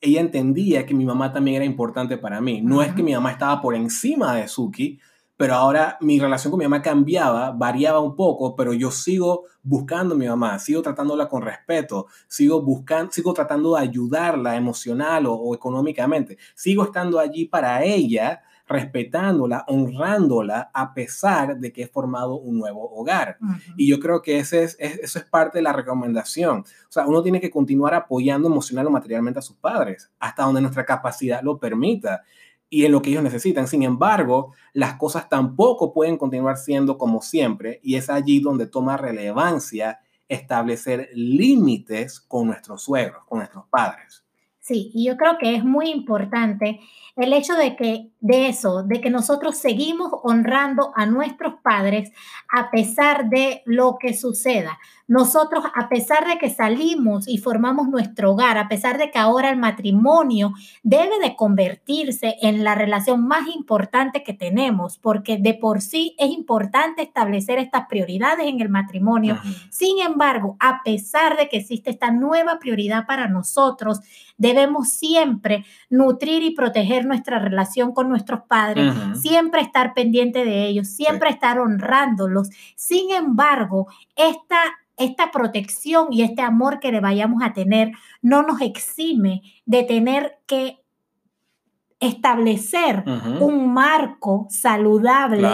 ella 0.00 0.20
entendía 0.20 0.86
que 0.86 0.94
mi 0.94 1.04
mamá 1.04 1.32
también 1.32 1.56
era 1.56 1.64
importante 1.64 2.18
para 2.18 2.40
mí. 2.40 2.60
No 2.62 2.82
es 2.82 2.92
que 2.92 3.02
mi 3.02 3.12
mamá 3.12 3.32
estaba 3.32 3.60
por 3.60 3.74
encima 3.74 4.34
de 4.36 4.48
Suki, 4.48 5.00
pero 5.38 5.54
ahora 5.54 5.96
mi 6.00 6.18
relación 6.18 6.50
con 6.50 6.58
mi 6.58 6.64
mamá 6.64 6.82
cambiaba, 6.82 7.52
variaba 7.52 8.00
un 8.00 8.16
poco, 8.16 8.56
pero 8.56 8.72
yo 8.72 8.90
sigo 8.90 9.44
buscando 9.62 10.16
a 10.16 10.18
mi 10.18 10.26
mamá, 10.26 10.58
sigo 10.58 10.82
tratándola 10.82 11.28
con 11.28 11.42
respeto, 11.42 12.08
sigo 12.26 12.60
buscando, 12.60 13.12
sigo 13.12 13.32
tratando 13.32 13.76
de 13.76 13.82
ayudarla 13.82 14.56
emocional 14.56 15.26
o, 15.28 15.54
económicamente, 15.54 16.38
sigo 16.56 16.82
estando 16.82 17.20
allí 17.20 17.44
para 17.44 17.84
ella 17.84 18.42
respetándola, 18.66 19.64
honrándola, 19.68 20.70
a 20.74 20.92
pesar 20.92 21.56
de 21.58 21.72
que 21.72 21.84
he 21.84 21.86
formado 21.86 22.34
un 22.34 22.58
nuevo 22.58 22.90
hogar. 22.90 23.38
Y 23.76 23.88
yo 23.88 23.98
creo 23.98 24.20
que 24.20 24.40
ese 24.40 24.64
es, 24.64 24.76
eso 24.78 25.18
es 25.20 25.24
parte 25.24 25.58
de 25.58 25.62
la 25.62 25.72
recomendación. 25.72 26.58
O 26.58 26.90
sea, 26.92 27.06
uno 27.06 27.22
tiene 27.22 27.40
que 27.40 27.50
continuar 27.50 27.94
apoyando 27.94 28.48
emocional 28.48 28.88
o 28.88 28.90
materialmente 28.90 29.38
a 29.38 29.42
sus 29.42 29.56
padres, 29.56 30.10
hasta 30.18 30.42
donde 30.42 30.60
nuestra 30.60 30.84
capacidad 30.84 31.42
lo 31.42 31.58
permita 31.58 32.24
y 32.70 32.84
en 32.84 32.92
lo 32.92 33.02
que 33.02 33.10
ellos 33.10 33.22
necesitan. 33.22 33.66
Sin 33.68 33.82
embargo, 33.82 34.52
las 34.72 34.94
cosas 34.94 35.28
tampoco 35.28 35.92
pueden 35.92 36.16
continuar 36.16 36.56
siendo 36.56 36.98
como 36.98 37.22
siempre 37.22 37.80
y 37.82 37.96
es 37.96 38.10
allí 38.10 38.40
donde 38.40 38.66
toma 38.66 38.96
relevancia 38.96 40.00
establecer 40.28 41.08
límites 41.14 42.20
con 42.20 42.46
nuestros 42.46 42.82
suegros, 42.82 43.24
con 43.24 43.38
nuestros 43.38 43.66
padres. 43.68 44.27
Sí, 44.68 44.90
y 44.92 45.06
yo 45.06 45.16
creo 45.16 45.38
que 45.38 45.54
es 45.54 45.64
muy 45.64 45.88
importante 45.88 46.78
el 47.16 47.32
hecho 47.32 47.54
de 47.54 47.74
que 47.74 48.10
de 48.20 48.48
eso, 48.48 48.82
de 48.82 49.00
que 49.00 49.08
nosotros 49.08 49.56
seguimos 49.56 50.12
honrando 50.22 50.92
a 50.94 51.06
nuestros 51.06 51.54
padres 51.62 52.12
a 52.52 52.70
pesar 52.70 53.30
de 53.30 53.62
lo 53.64 53.96
que 53.98 54.12
suceda. 54.12 54.78
Nosotros, 55.06 55.64
a 55.74 55.88
pesar 55.88 56.28
de 56.28 56.36
que 56.36 56.50
salimos 56.50 57.26
y 57.26 57.38
formamos 57.38 57.88
nuestro 57.88 58.32
hogar, 58.32 58.58
a 58.58 58.68
pesar 58.68 58.98
de 58.98 59.10
que 59.10 59.18
ahora 59.18 59.48
el 59.48 59.56
matrimonio 59.56 60.52
debe 60.82 61.18
de 61.18 61.34
convertirse 61.34 62.36
en 62.42 62.62
la 62.62 62.74
relación 62.74 63.26
más 63.26 63.48
importante 63.48 64.22
que 64.22 64.34
tenemos, 64.34 64.98
porque 64.98 65.38
de 65.38 65.54
por 65.54 65.80
sí 65.80 66.14
es 66.18 66.30
importante 66.30 67.02
establecer 67.02 67.58
estas 67.58 67.86
prioridades 67.88 68.46
en 68.48 68.60
el 68.60 68.68
matrimonio. 68.68 69.38
Sin 69.70 69.98
embargo, 70.00 70.58
a 70.60 70.82
pesar 70.82 71.38
de 71.38 71.48
que 71.48 71.56
existe 71.56 71.90
esta 71.90 72.10
nueva 72.10 72.58
prioridad 72.58 73.06
para 73.06 73.28
nosotros, 73.28 74.00
debemos 74.58 74.90
siempre 74.90 75.64
nutrir 75.88 76.42
y 76.42 76.50
proteger 76.50 77.06
nuestra 77.06 77.38
relación 77.38 77.92
con 77.92 78.08
nuestros 78.08 78.40
padres, 78.42 78.92
siempre 79.20 79.60
estar 79.60 79.94
pendiente 79.94 80.44
de 80.44 80.66
ellos, 80.66 80.88
siempre 80.88 81.30
estar 81.30 81.58
honrándolos. 81.58 82.50
Sin 82.76 83.10
embargo, 83.10 83.86
esta 84.16 84.58
esta 84.98 85.30
protección 85.30 86.08
y 86.10 86.22
este 86.22 86.42
amor 86.42 86.80
que 86.80 86.90
le 86.90 87.00
vayamos 87.00 87.42
a 87.44 87.52
tener 87.52 87.92
no 88.20 88.42
nos 88.42 88.60
exime 88.60 89.42
de 89.64 89.84
tener 89.84 90.40
que 90.46 90.82
establecer 92.00 93.04
un 93.40 93.72
marco 93.72 94.46
saludable 94.50 95.48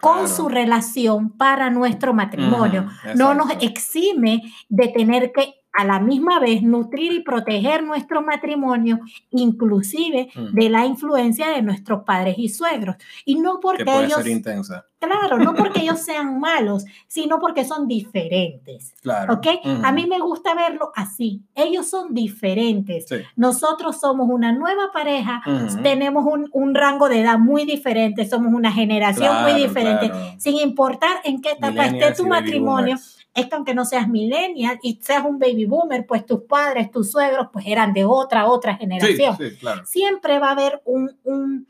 con 0.00 0.28
su 0.28 0.48
relación 0.48 1.30
para 1.30 1.70
nuestro 1.70 2.14
matrimonio. 2.14 2.88
no 3.14 3.34
nos 3.34 3.50
exime 3.60 4.42
de 4.68 4.88
tener 4.88 5.32
que 5.32 5.57
a 5.78 5.84
la 5.84 6.00
misma 6.00 6.40
vez 6.40 6.60
nutrir 6.60 7.12
y 7.12 7.20
proteger 7.20 7.84
nuestro 7.84 8.20
matrimonio, 8.20 8.98
inclusive 9.30 10.28
de 10.52 10.68
la 10.68 10.84
influencia 10.84 11.50
de 11.50 11.62
nuestros 11.62 12.02
padres 12.02 12.34
y 12.36 12.48
suegros. 12.48 12.96
Y 13.24 13.36
no 13.36 13.60
porque 13.60 13.84
que 13.84 13.92
puede 13.92 14.06
ellos... 14.06 14.18
Ser 14.18 14.26
intensa. 14.26 14.86
Claro, 14.98 15.38
no 15.38 15.54
porque 15.56 15.82
ellos 15.82 16.00
sean 16.00 16.40
malos, 16.40 16.84
sino 17.06 17.38
porque 17.38 17.64
son 17.64 17.86
diferentes. 17.86 18.92
Claro. 19.02 19.34
¿Ok? 19.34 19.46
A 19.84 19.92
mí 19.92 20.08
me 20.08 20.18
gusta 20.18 20.52
verlo 20.56 20.90
así. 20.96 21.44
Ellos 21.54 21.88
son 21.88 22.12
diferentes. 22.12 23.06
Nosotros 23.36 24.00
somos 24.00 24.28
una 24.28 24.50
nueva 24.50 24.90
pareja, 24.92 25.42
tenemos 25.84 26.24
un, 26.52 26.74
rango 26.74 27.08
de 27.08 27.20
edad 27.20 27.38
muy 27.38 27.64
diferente, 27.66 28.28
somos 28.28 28.52
una 28.52 28.72
generación 28.72 29.44
muy 29.44 29.52
diferente, 29.52 30.10
sin 30.38 30.56
importar 30.56 31.18
en 31.22 31.40
qué 31.40 31.52
etapa 31.52 31.86
esté 31.86 32.14
tu 32.20 32.26
matrimonio 32.26 32.96
es 33.34 33.46
que 33.46 33.54
aunque 33.54 33.74
no 33.74 33.84
seas 33.84 34.08
millennial 34.08 34.78
y 34.82 34.98
seas 35.00 35.24
un 35.24 35.38
baby 35.38 35.66
boomer, 35.66 36.06
pues 36.06 36.26
tus 36.26 36.42
padres, 36.42 36.90
tus 36.90 37.10
suegros, 37.10 37.48
pues 37.52 37.66
eran 37.66 37.92
de 37.92 38.04
otra, 38.04 38.46
otra 38.46 38.76
generación. 38.76 39.36
Siempre 39.84 40.38
va 40.38 40.48
a 40.48 40.52
haber 40.52 40.82
un, 40.84 41.16
un, 41.24 41.66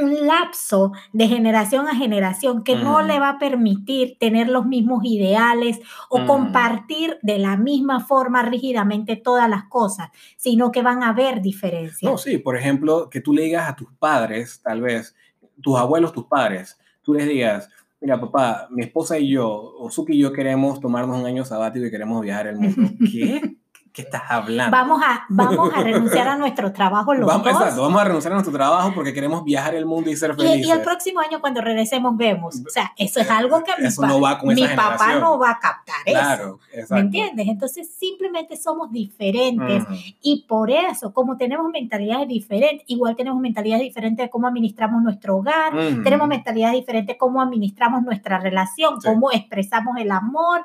lapso 0.00 0.92
de 1.12 1.26
generación 1.26 1.88
a 1.88 1.94
generación 1.96 2.62
que 2.62 2.76
no 2.76 3.02
le 3.02 3.18
va 3.18 3.30
a 3.30 3.38
permitir 3.40 4.16
tener 4.20 4.48
los 4.48 4.64
mismos 4.64 5.04
ideales 5.04 5.80
o 6.08 6.24
compartir 6.24 7.18
de 7.22 7.38
la 7.38 7.56
misma 7.56 7.98
forma 7.98 8.42
rígidamente 8.42 9.16
todas 9.16 9.50
las 9.50 9.64
cosas, 9.64 10.10
sino 10.36 10.70
que 10.70 10.82
van 10.82 11.02
a 11.02 11.08
haber 11.08 11.42
diferencias. 11.42 12.08
No, 12.08 12.16
sí, 12.16 12.38
por 12.38 12.56
ejemplo, 12.56 13.10
que 13.10 13.20
tú 13.20 13.32
le 13.32 13.42
digas 13.42 13.68
a 13.68 13.74
tus 13.74 13.92
padres, 13.98 14.60
tal 14.62 14.82
vez, 14.82 15.16
tus 15.60 15.76
abuelos, 15.76 16.12
tus 16.12 16.26
padres, 16.26 16.78
tú 17.02 17.14
les 17.14 17.26
digas, 17.26 17.68
mira, 18.00 18.20
papá, 18.20 18.68
mi 18.70 18.82
esposa 18.82 19.18
y 19.18 19.30
yo, 19.30 19.74
Osuki 19.78 20.14
y 20.14 20.20
yo 20.20 20.32
queremos 20.32 20.80
tomarnos 20.80 21.18
un 21.18 21.26
año 21.26 21.44
sabático 21.44 21.86
y 21.86 21.90
queremos 21.90 22.22
viajar 22.22 22.46
el 22.46 22.56
mundo. 22.56 22.82
¿Qué? 23.12 23.56
¿Qué 23.98 24.02
estás 24.02 24.22
hablando? 24.28 24.70
Vamos 24.70 25.02
a, 25.04 25.26
vamos 25.28 25.74
a 25.74 25.82
renunciar 25.82 26.28
a 26.28 26.36
nuestro 26.38 26.72
trabajo 26.72 27.14
los 27.14 27.26
vamos, 27.26 27.48
Exacto, 27.48 27.82
vamos 27.82 28.00
a 28.00 28.04
renunciar 28.04 28.32
a 28.32 28.36
nuestro 28.36 28.52
trabajo 28.52 28.92
porque 28.94 29.12
queremos 29.12 29.42
viajar 29.42 29.74
el 29.74 29.86
mundo 29.86 30.08
y 30.08 30.14
ser 30.14 30.36
felices. 30.36 30.68
Y, 30.68 30.70
el 30.70 30.82
próximo 30.82 31.18
año 31.18 31.40
cuando 31.40 31.60
regresemos 31.60 32.16
vemos. 32.16 32.62
O 32.64 32.70
sea, 32.70 32.92
eso 32.96 33.18
es 33.18 33.28
algo 33.28 33.60
que 33.64 33.72
mi, 33.82 34.68
papá 34.68 35.16
no 35.16 35.36
va 35.40 35.50
a 35.50 35.58
captar 35.58 35.96
claro, 36.04 36.60
eso. 36.72 36.94
¿Me 36.94 37.00
entiendes? 37.00 37.48
Entonces 37.48 37.90
simplemente 37.92 38.56
somos 38.56 38.92
diferentes 38.92 39.82
y 40.22 40.46
por 40.46 40.70
eso, 40.70 41.12
como 41.12 41.36
tenemos 41.36 41.68
mentalidades 41.68 42.28
diferentes, 42.28 42.84
igual 42.86 43.16
tenemos 43.16 43.40
mentalidades 43.40 43.82
diferentes 43.82 44.26
de 44.26 44.30
cómo 44.30 44.46
administramos 44.46 45.02
nuestro 45.02 45.38
hogar, 45.38 45.72
tenemos 46.04 46.28
mentalidades 46.28 46.76
diferentes 46.76 47.14
de 47.14 47.18
cómo 47.18 47.42
administramos 47.42 48.04
nuestra 48.04 48.38
relación, 48.38 49.00
cómo 49.04 49.32
expresamos 49.32 49.96
el 49.98 50.12
amor, 50.12 50.62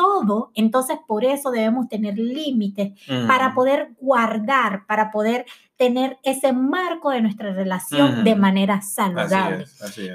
todo. 0.00 0.50
Entonces 0.54 0.98
por 1.06 1.24
eso 1.24 1.50
debemos 1.50 1.88
tener 1.88 2.18
límites 2.18 2.98
para 3.26 3.54
poder 3.54 3.90
guardar, 4.00 4.86
para 4.86 5.10
poder 5.10 5.44
tener 5.76 6.18
ese 6.22 6.52
marco 6.52 7.10
de 7.10 7.20
nuestra 7.20 7.52
relación 7.52 8.24
de 8.24 8.34
manera 8.34 8.80
saludable. 8.80 9.66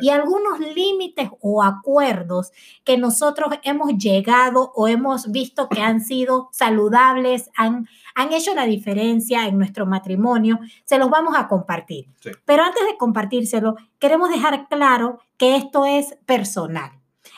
Y 0.01 0.09
algunos 0.09 0.59
límites 0.59 1.29
o 1.39 1.63
acuerdos 1.63 2.51
que 2.83 2.97
nosotros 2.97 3.53
hemos 3.63 3.95
llegado 3.97 4.71
o 4.75 4.87
hemos 4.87 5.31
visto 5.31 5.69
que 5.69 5.81
han 5.81 6.01
sido 6.01 6.49
saludables, 6.51 7.49
han, 7.55 7.87
han 8.15 8.33
hecho 8.33 8.53
la 8.55 8.65
diferencia 8.65 9.47
en 9.47 9.57
nuestro 9.57 9.85
matrimonio, 9.85 10.59
se 10.83 10.97
los 10.97 11.09
vamos 11.09 11.35
a 11.37 11.47
compartir. 11.47 12.07
Pero 12.45 12.63
antes 12.63 12.85
de 12.85 12.97
compartírselo, 12.97 13.75
queremos 13.99 14.29
dejar 14.29 14.67
claro 14.67 15.19
que 15.37 15.55
esto 15.55 15.85
es 15.85 16.17
personal. 16.25 16.91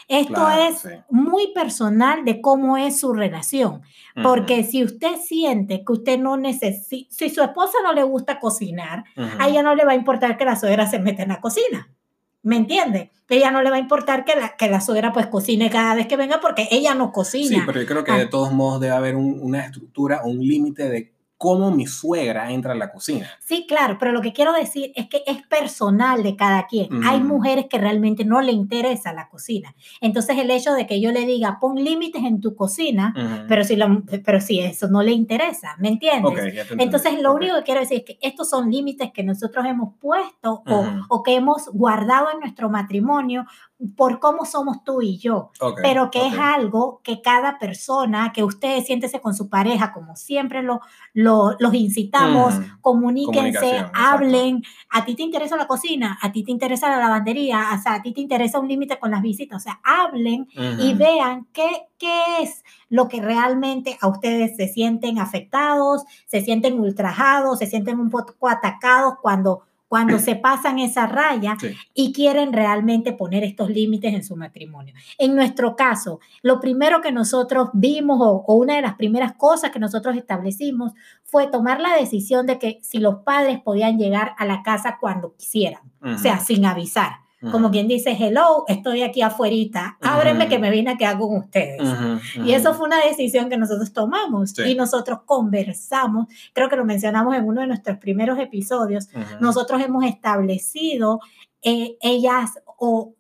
Esto 0.08 0.50
es 0.50 0.88
muy 1.10 1.52
personal 1.54 2.24
de 2.24 2.40
cómo 2.40 2.78
es 2.78 3.00
su 3.00 3.14
relación, 3.14 3.82
porque 4.24 4.64
si 4.64 4.84
usted 4.84 5.18
siente 5.18 5.84
que 5.84 5.92
usted 5.92 6.18
no 6.18 6.38
necesita, 6.38 7.14
si 7.14 7.30
su 7.30 7.42
esposa 7.42 7.78
no 7.84 7.94
le 7.94 8.04
gusta 8.04 8.40
cocinar, 8.40 9.04
a 9.38 9.50
ella 9.50 9.64
no 9.64 9.76
le 9.76 9.84
va 9.84 9.92
a 9.92 9.96
importar 9.96 10.38
que 10.38 10.46
la 10.46 10.56
suegra 10.56 10.88
se 10.88 11.00
meta 11.00 11.24
en 11.24 11.30
la 11.30 11.42
cocina. 11.42 11.90
¿Me 12.42 12.56
entiende? 12.56 13.12
Ella 13.28 13.52
no 13.52 13.62
le 13.62 13.70
va 13.70 13.76
a 13.76 13.80
importar 13.80 14.24
que 14.24 14.34
la, 14.36 14.56
que 14.56 14.70
la 14.70 14.80
suegra 14.80 15.12
pues 15.12 15.28
cocine 15.28 15.70
cada 15.70 15.96
vez 15.96 16.08
que 16.08 16.16
venga 16.16 16.40
porque 16.40 16.70
ella 16.72 16.96
no 16.96 17.12
cocina. 17.12 17.58
Sí, 17.58 17.62
pero 17.66 17.82
yo 17.82 17.88
creo 17.88 18.04
que 18.06 18.14
de 18.14 18.22
ah. 18.22 18.30
todos 18.30 18.54
modos 18.54 18.80
debe 18.80 18.94
haber 18.94 19.18
una 19.18 19.66
estructura 19.66 20.22
un 20.24 20.40
límite 20.40 20.88
de 20.88 21.17
cómo 21.38 21.70
mi 21.72 21.86
suegra 21.86 22.52
entra 22.52 22.72
a 22.72 22.76
la 22.76 22.92
cocina. 22.92 23.30
Sí, 23.40 23.66
claro, 23.68 23.98
pero 24.00 24.12
lo 24.12 24.22
que 24.22 24.34
quiero 24.34 24.54
decir 24.54 24.92
es 24.96 25.08
que 25.08 25.24
es 25.28 25.46
personal 25.48 26.24
de 26.24 26.36
cada 26.36 26.66
quien. 26.66 27.04
Hay 27.04 27.22
mujeres 27.22 27.68
que 27.70 27.78
realmente 27.78 28.26
no 28.26 28.42
le 28.42 28.52
interesa 28.52 29.14
la 29.14 29.30
cocina. 29.30 29.76
Entonces 30.02 30.38
el 30.40 30.50
hecho 30.50 30.74
de 30.74 30.88
que 30.88 31.00
yo 31.00 31.12
le 31.12 31.26
diga, 31.26 31.60
pon 31.60 31.76
límites 31.76 32.24
en 32.24 32.42
tu 32.42 32.56
cocina, 32.56 33.14
pero, 33.48 33.64
si 33.64 33.76
lo, 33.76 34.04
pero 34.26 34.42
si 34.42 34.60
eso 34.60 34.88
no 34.88 35.04
le 35.04 35.12
interesa, 35.12 35.76
¿me 35.78 35.90
entiendes? 35.90 36.68
Entonces 36.78 37.22
lo 37.22 37.34
único 37.34 37.56
que 37.58 37.64
quiero 37.64 37.82
decir 37.82 38.00
es 38.00 38.06
que 38.06 38.18
estos 38.22 38.50
son 38.50 38.72
límites 38.72 39.12
que 39.14 39.24
nosotros 39.24 39.66
hemos 39.66 39.94
puesto 40.00 40.64
o, 40.66 40.86
o, 41.10 41.24
que 41.24 41.36
hemos 41.36 41.70
guardado 41.72 42.32
en 42.34 42.40
nuestro 42.40 42.70
matrimonio 42.70 43.46
por 43.96 44.20
cómo 44.20 44.46
somos 44.46 44.84
tú 44.84 45.04
y 45.04 45.20
yo, 45.20 45.52
pero 45.84 46.10
que 46.10 46.26
es 46.26 46.34
algo 46.38 47.00
que 47.04 47.22
cada 47.22 47.60
persona, 47.60 48.32
que 48.34 48.44
ustedes 48.44 48.88
siéntese 48.88 49.22
con 49.22 49.36
su 49.36 49.50
pareja, 49.50 49.94
como 49.94 50.16
siempre 50.16 50.64
lo, 50.64 50.82
los 51.14 51.74
incitamos, 51.76 52.56
comuníquense, 52.82 53.86
hablen, 53.94 54.64
a 54.90 55.06
ti 55.06 55.14
te 55.14 55.22
interesa 55.22 55.56
la 55.58 55.68
cocina, 55.68 56.18
a 56.24 56.32
ti 56.32 56.44
te 56.44 56.52
interesa 56.52 56.90
la 56.90 56.98
lavandería, 56.98 57.68
o 57.78 57.82
sea, 57.82 57.96
a 57.96 58.02
ti 58.02 58.14
te 58.14 58.22
interesa 58.22 58.60
un 58.60 58.68
límite 58.68 58.98
con 58.98 59.12
las 59.12 59.22
visitas, 59.22 59.58
o 59.58 59.64
sea, 59.64 59.80
hablen 59.84 60.48
y 60.80 60.96
vean 60.96 61.48
qué, 61.54 61.70
qué 62.00 62.42
es 62.42 62.64
lo 62.90 63.08
que 63.08 63.22
realmente 63.22 63.98
a 64.02 64.08
ustedes 64.08 64.56
se 64.58 64.68
sienten 64.68 65.20
afectados, 65.20 66.04
se 66.26 66.42
sienten 66.42 66.80
ultrajados, 66.80 67.60
se 67.60 67.68
sienten 67.68 68.00
un 68.00 68.10
poco 68.10 68.50
atacados 68.50 69.16
cuando 69.22 69.67
cuando 69.88 70.20
se 70.20 70.36
pasan 70.36 70.80
esa 70.80 71.08
raya 71.08 71.58
y 71.94 72.14
quieren 72.14 72.54
realmente 72.54 73.14
poner 73.14 73.44
estos 73.44 73.70
límites 73.70 74.14
en 74.14 74.24
su 74.24 74.36
matrimonio. 74.36 74.94
En 75.18 75.36
nuestro 75.36 75.76
caso, 75.76 76.20
lo 76.42 76.60
primero 76.60 77.02
que 77.02 77.12
nosotros 77.12 77.70
vimos 77.74 78.20
o, 78.22 78.44
una 78.56 78.76
de 78.76 78.82
las 78.82 78.96
primeras 78.96 79.34
cosas 79.34 79.72
que 79.72 79.80
nosotros 79.80 80.16
establecimos 80.16 80.94
fue 81.24 81.48
tomar 81.48 81.80
la 81.80 81.96
decisión 81.96 82.46
de 82.46 82.60
que 82.60 82.80
si 82.82 83.00
los 83.00 83.18
padres 83.24 83.60
podían 83.62 83.98
llegar 83.98 84.34
a 84.38 84.46
la 84.46 84.64
casa 84.64 84.98
cuando 85.00 85.36
quisieran, 85.36 85.82
o 86.02 86.18
sea, 86.18 86.40
sin 86.40 86.66
avisar. 86.66 87.27
Como 87.52 87.70
quien 87.72 87.88
dice, 87.88 88.18
hello, 88.20 88.66
estoy 88.68 89.04
aquí 89.04 89.22
afuera, 89.22 89.98
ábreme 90.02 90.48
que 90.48 90.60
me 90.60 90.72
vine 90.72 90.92
a 90.92 90.98
quedar 90.98 91.18
con 91.18 91.38
ustedes. 91.38 91.82
Y 92.44 92.52
eso 92.54 92.74
fue 92.74 92.88
una 92.88 93.04
decisión 93.04 93.50
que 93.50 93.58
nosotros 93.58 93.94
tomamos 93.94 94.58
y 94.60 94.76
nosotros 94.76 95.20
conversamos, 95.26 96.28
creo 96.54 96.70
que 96.70 96.76
lo 96.76 96.86
mencionamos 96.86 97.36
en 97.36 97.46
uno 97.46 97.62
de 97.62 97.68
nuestros 97.68 97.98
primeros 97.98 98.40
episodios, 98.40 99.10
nosotros 99.40 99.82
hemos 99.82 100.04
establecido 100.06 101.20
eh, 101.62 101.98
ellas 102.02 102.52
o 102.78 103.14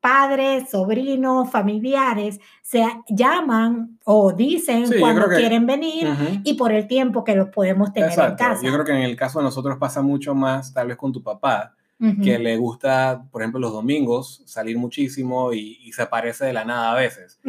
padres, 0.00 0.70
sobrinos, 0.70 1.50
familiares 1.50 2.38
se 2.62 2.84
llaman 3.08 3.98
o 4.04 4.32
dicen 4.32 4.84
cuando 5.00 5.26
quieren 5.28 5.66
venir 5.66 6.08
y 6.44 6.54
por 6.54 6.72
el 6.72 6.86
tiempo 6.86 7.24
que 7.24 7.34
los 7.34 7.48
podemos 7.48 7.92
tener 7.92 8.10
en 8.10 8.36
casa. 8.36 8.60
Yo 8.62 8.72
creo 8.72 8.84
que 8.84 8.92
en 8.92 9.02
el 9.02 9.16
caso 9.16 9.40
de 9.40 9.44
nosotros 9.44 9.76
pasa 9.78 10.02
mucho 10.02 10.34
más 10.34 10.72
tal 10.72 10.88
vez 10.88 10.96
con 10.96 11.12
tu 11.12 11.22
papá, 11.22 11.74
que 12.22 12.38
le 12.38 12.56
gusta, 12.56 13.26
por 13.32 13.42
ejemplo, 13.42 13.58
los 13.58 13.72
domingos 13.72 14.42
salir 14.46 14.78
muchísimo 14.78 15.52
y, 15.52 15.90
se 15.92 16.02
aparece 16.02 16.44
de 16.44 16.52
la 16.52 16.64
nada 16.64 16.92
a 16.92 16.94
veces. 16.94 17.40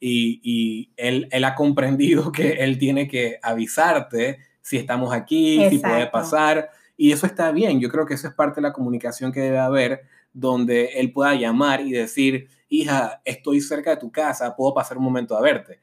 y, 0.00 0.40
y 0.42 0.92
él, 0.96 1.28
él, 1.30 1.44
ha 1.44 1.54
comprendido 1.54 2.32
que 2.32 2.52
él 2.64 2.78
tiene 2.78 3.06
que 3.06 3.38
avisarte 3.42 4.38
si 4.62 4.78
estamos 4.78 5.12
aquí, 5.12 5.68
si 5.68 5.78
puede 5.78 6.06
pasar. 6.06 6.70
Y 6.96 7.12
eso 7.12 7.26
está 7.26 7.52
bien. 7.52 7.80
Yo 7.80 7.90
creo 7.90 8.06
que 8.06 8.14
eso 8.14 8.28
es 8.28 8.34
parte 8.34 8.60
de 8.60 8.68
la 8.68 8.72
comunicación 8.72 9.30
que 9.30 9.40
debe 9.40 9.58
haber, 9.58 10.02
donde 10.32 10.86
él 10.94 11.12
pueda 11.12 11.34
llamar 11.34 11.82
y 11.82 11.90
decir, 11.90 12.48
hija, 12.68 13.20
estoy 13.26 13.60
cerca 13.60 13.90
de 13.90 13.96
tu 13.98 14.10
casa, 14.10 14.56
puedo 14.56 14.72
pasar 14.72 14.96
un 14.96 15.04
momento 15.04 15.36
a 15.36 15.42
verte. 15.42 15.80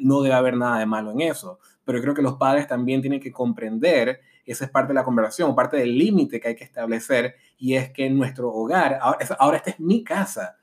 No 0.00 0.22
debe 0.22 0.34
haber 0.34 0.56
nada 0.56 0.78
de 0.78 0.86
malo 0.86 1.10
en 1.12 1.20
eso. 1.20 1.58
Pero 1.84 1.98
yo 1.98 2.02
creo 2.02 2.14
que 2.14 2.22
los 2.22 2.34
padres 2.34 2.66
también 2.66 3.02
tienen 3.02 3.20
que 3.20 3.32
comprender 3.32 4.20
esa 4.50 4.64
es 4.64 4.70
parte 4.70 4.88
de 4.88 4.94
la 4.94 5.04
conversación, 5.04 5.54
parte 5.54 5.76
del 5.76 5.96
límite 5.96 6.40
que 6.40 6.48
hay 6.48 6.56
que 6.56 6.64
establecer, 6.64 7.36
y 7.60 7.74
es 7.74 7.90
que 7.90 8.06
en 8.06 8.16
nuestro 8.16 8.50
hogar, 8.50 8.98
ahora, 9.38 9.58
esta 9.58 9.70
es 9.70 9.78
mi 9.78 10.02
casa, 10.02 10.56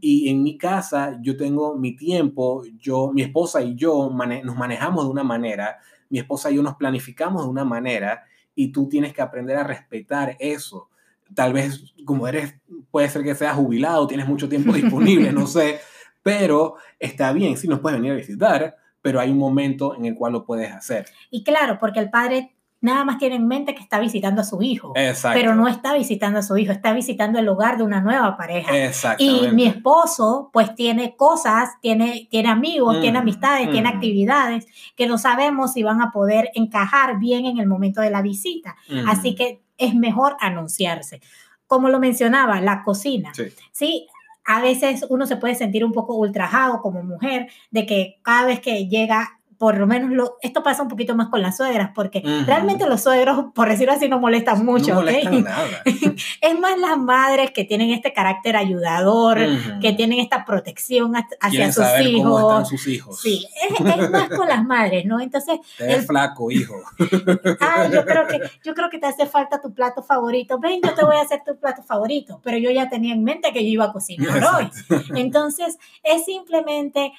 y 0.00 0.28
en 0.28 0.42
mi 0.42 0.58
casa 0.58 1.18
yo 1.22 1.38
tengo 1.38 1.74
mi 1.74 1.96
tiempo, 1.96 2.62
yo, 2.76 3.10
mi 3.12 3.22
esposa 3.22 3.62
y 3.62 3.74
yo 3.74 4.10
nos 4.44 4.56
manejamos 4.56 5.06
de 5.06 5.10
una 5.10 5.24
manera, 5.24 5.78
mi 6.10 6.18
esposa 6.18 6.50
y 6.50 6.56
yo 6.56 6.62
nos 6.62 6.74
planificamos 6.76 7.44
de 7.44 7.48
una 7.48 7.64
manera, 7.64 8.24
y 8.54 8.70
tú 8.70 8.90
tienes 8.90 9.14
que 9.14 9.22
aprender 9.22 9.56
a 9.56 9.64
respetar 9.64 10.36
eso. 10.38 10.90
Tal 11.34 11.54
vez 11.54 11.94
como 12.04 12.28
eres, 12.28 12.54
puede 12.90 13.08
ser 13.08 13.22
que 13.22 13.34
seas 13.34 13.56
jubilado, 13.56 14.06
tienes 14.06 14.28
mucho 14.28 14.46
tiempo 14.46 14.72
disponible, 14.74 15.32
no 15.32 15.46
sé, 15.46 15.80
pero 16.22 16.76
está 16.98 17.32
bien, 17.32 17.56
sí 17.56 17.66
nos 17.68 17.80
puedes 17.80 17.98
venir 17.98 18.12
a 18.12 18.16
visitar, 18.16 18.76
pero 19.00 19.18
hay 19.18 19.30
un 19.30 19.38
momento 19.38 19.96
en 19.96 20.04
el 20.04 20.14
cual 20.14 20.34
lo 20.34 20.44
puedes 20.44 20.70
hacer. 20.70 21.06
Y 21.30 21.42
claro, 21.42 21.78
porque 21.80 22.00
el 22.00 22.10
padre 22.10 22.54
nada 22.84 23.06
más 23.06 23.16
tiene 23.16 23.36
en 23.36 23.48
mente 23.48 23.74
que 23.74 23.82
está 23.82 23.98
visitando 23.98 24.42
a 24.42 24.44
su 24.44 24.60
hijo, 24.60 24.92
pero 25.32 25.54
no 25.54 25.68
está 25.68 25.94
visitando 25.94 26.40
a 26.40 26.42
su 26.42 26.54
hijo, 26.58 26.70
está 26.70 26.92
visitando 26.92 27.38
el 27.38 27.48
hogar 27.48 27.78
de 27.78 27.82
una 27.82 28.02
nueva 28.02 28.36
pareja. 28.36 28.70
Y 29.16 29.48
mi 29.52 29.64
esposo 29.64 30.50
pues 30.52 30.74
tiene 30.74 31.16
cosas, 31.16 31.70
tiene, 31.80 32.28
tiene 32.30 32.50
amigos, 32.50 33.00
tiene 33.00 33.18
mm, 33.18 33.22
amistades, 33.22 33.70
tiene 33.70 33.90
mm. 33.90 33.94
actividades 33.94 34.66
que 34.96 35.06
no 35.06 35.16
sabemos 35.16 35.72
si 35.72 35.82
van 35.82 36.02
a 36.02 36.10
poder 36.12 36.50
encajar 36.54 37.18
bien 37.18 37.46
en 37.46 37.58
el 37.58 37.66
momento 37.66 38.02
de 38.02 38.10
la 38.10 38.20
visita. 38.20 38.76
Mm. 38.90 39.08
Así 39.08 39.34
que 39.34 39.62
es 39.78 39.94
mejor 39.94 40.36
anunciarse. 40.40 41.22
Como 41.66 41.88
lo 41.88 41.98
mencionaba, 41.98 42.60
la 42.60 42.82
cocina. 42.82 43.32
Sí. 43.32 43.44
¿sí? 43.72 44.06
A 44.44 44.60
veces 44.60 45.06
uno 45.08 45.24
se 45.24 45.36
puede 45.36 45.54
sentir 45.54 45.86
un 45.86 45.92
poco 45.92 46.16
ultrajado 46.16 46.82
como 46.82 47.02
mujer 47.02 47.48
de 47.70 47.86
que 47.86 48.18
cada 48.22 48.44
vez 48.44 48.60
que 48.60 48.88
llega 48.88 49.40
por 49.58 49.78
lo 49.78 49.86
menos 49.86 50.10
lo, 50.10 50.36
esto 50.42 50.62
pasa 50.62 50.82
un 50.82 50.88
poquito 50.88 51.14
más 51.14 51.28
con 51.28 51.42
las 51.42 51.56
suegras, 51.56 51.90
porque 51.94 52.22
realmente 52.46 52.86
los 52.86 53.02
suegros, 53.02 53.46
por 53.54 53.68
decirlo 53.68 53.92
así, 53.92 54.08
no 54.08 54.18
molestan 54.18 54.64
mucho. 54.64 54.94
No 54.94 55.00
molestan 55.00 55.44
nada. 55.44 55.82
es 55.84 56.58
más 56.58 56.78
las 56.78 56.98
madres 56.98 57.50
que 57.52 57.64
tienen 57.64 57.90
este 57.90 58.12
carácter 58.12 58.56
ayudador, 58.56 59.38
que 59.80 59.92
tienen 59.92 60.20
esta 60.20 60.44
protección 60.44 61.14
hacia 61.40 61.72
sus 61.72 61.84
hijos. 62.00 62.22
Cómo 62.22 62.50
están 62.50 62.66
sus 62.66 62.86
hijos. 62.86 63.20
Sí, 63.20 63.46
es, 63.68 64.10
más 64.10 64.28
con 64.28 64.48
las 64.48 64.64
madres, 64.64 65.04
¿no? 65.06 65.20
Entonces. 65.20 65.58
Te 65.78 66.02
flaco, 66.02 66.50
hijo. 66.50 66.74
ah, 67.60 67.88
yo 67.92 68.04
creo, 68.04 68.26
que, 68.26 68.40
yo 68.64 68.74
creo 68.74 68.90
que 68.90 68.98
te 68.98 69.06
hace 69.06 69.26
falta 69.26 69.60
tu 69.60 69.72
plato 69.72 70.02
favorito. 70.02 70.58
Ven, 70.58 70.80
yo 70.82 70.94
te 70.94 71.04
voy 71.04 71.16
a 71.16 71.22
hacer 71.22 71.42
tu 71.44 71.56
plato 71.58 71.82
favorito, 71.82 72.40
pero 72.42 72.58
yo 72.58 72.70
ya 72.70 72.88
tenía 72.88 73.14
en 73.14 73.24
mente 73.24 73.52
que 73.52 73.62
yo 73.62 73.68
iba 73.68 73.84
a 73.86 73.92
cocinar 73.92 74.42
hoy. 74.56 74.70
Entonces, 75.14 75.78
es 76.02 76.24
simplemente 76.24 77.12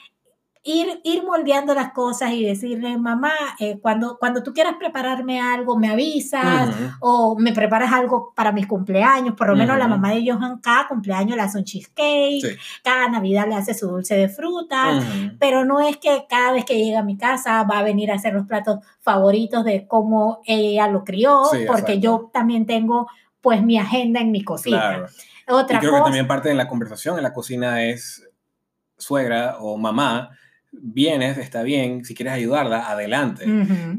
ir, 0.65 0.99
ir 1.03 1.23
moldeando 1.23 1.75
las 1.75 1.93
cosas 1.93 2.31
y 2.31 2.43
decirle, 2.43 2.97
mamá, 2.97 3.31
eh, 3.59 3.77
cuando, 3.79 4.17
cuando 4.17 4.41
tú 4.41 4.51
quieras 4.51 4.73
prepararme 4.79 5.39
algo, 5.39 5.77
me 5.77 5.89
avisas 5.89 6.75
o 6.99 7.37
me 7.37 7.53
preparas 7.53 7.93
algo 7.93 8.33
para 8.35 8.51
mis 8.51 8.65
cumpleaños. 8.65 9.35
Por 9.35 9.47
lo 9.47 9.55
menos 9.55 9.77
la 9.77 9.87
mamá 9.87 10.11
de 10.11 10.25
Johan 10.27 10.59
cada 10.59 10.87
cumpleaños 10.87 11.37
le 11.37 11.43
hace 11.43 11.59
un 11.59 11.65
cheesecake, 11.65 12.57
cada 12.83 13.07
Navidad 13.09 13.47
le 13.47 13.55
hace 13.55 13.75
su 13.75 13.87
dulce 13.87 14.15
de 14.15 14.27
frutas, 14.27 15.05
pero 15.39 15.65
no 15.65 15.79
es 15.79 15.97
que 15.97 16.25
cada 16.27 16.51
vez 16.51 16.65
que 16.65 16.83
llega 16.83 16.99
a 16.99 17.03
mi 17.03 17.15
casa 17.15 17.63
va 17.63 17.79
a 17.79 17.83
venir 17.83 18.11
a 18.11 18.15
hacer 18.15 18.33
los 18.33 18.47
platos 18.47 18.79
favoritos 19.01 19.63
de 19.63 19.87
cómo 19.87 20.41
ella 20.45 20.87
lo 20.87 21.03
crió, 21.03 21.43
porque 21.67 21.99
yo 21.99 22.31
también 22.33 22.65
tengo 22.65 23.07
pues 23.39 23.61
mi 23.61 23.77
agenda 23.77 24.19
en 24.19 24.31
mi 24.31 24.43
cocina. 24.43 25.05
Otra 25.47 25.77
y 25.77 25.79
creo 25.79 25.93
que 25.93 26.01
también 26.01 26.27
parte 26.27 26.49
de 26.49 26.55
la 26.55 26.67
conversación 26.67 27.17
en 27.17 27.23
la 27.23 27.33
cocina 27.33 27.83
es 27.83 28.27
suegra 28.97 29.57
o 29.59 29.77
mamá 29.77 30.31
vienes, 30.81 31.37
está 31.37 31.63
bien, 31.63 32.05
si 32.05 32.15
quieres 32.15 32.33
ayudarla, 32.33 32.89
adelante. 32.89 33.45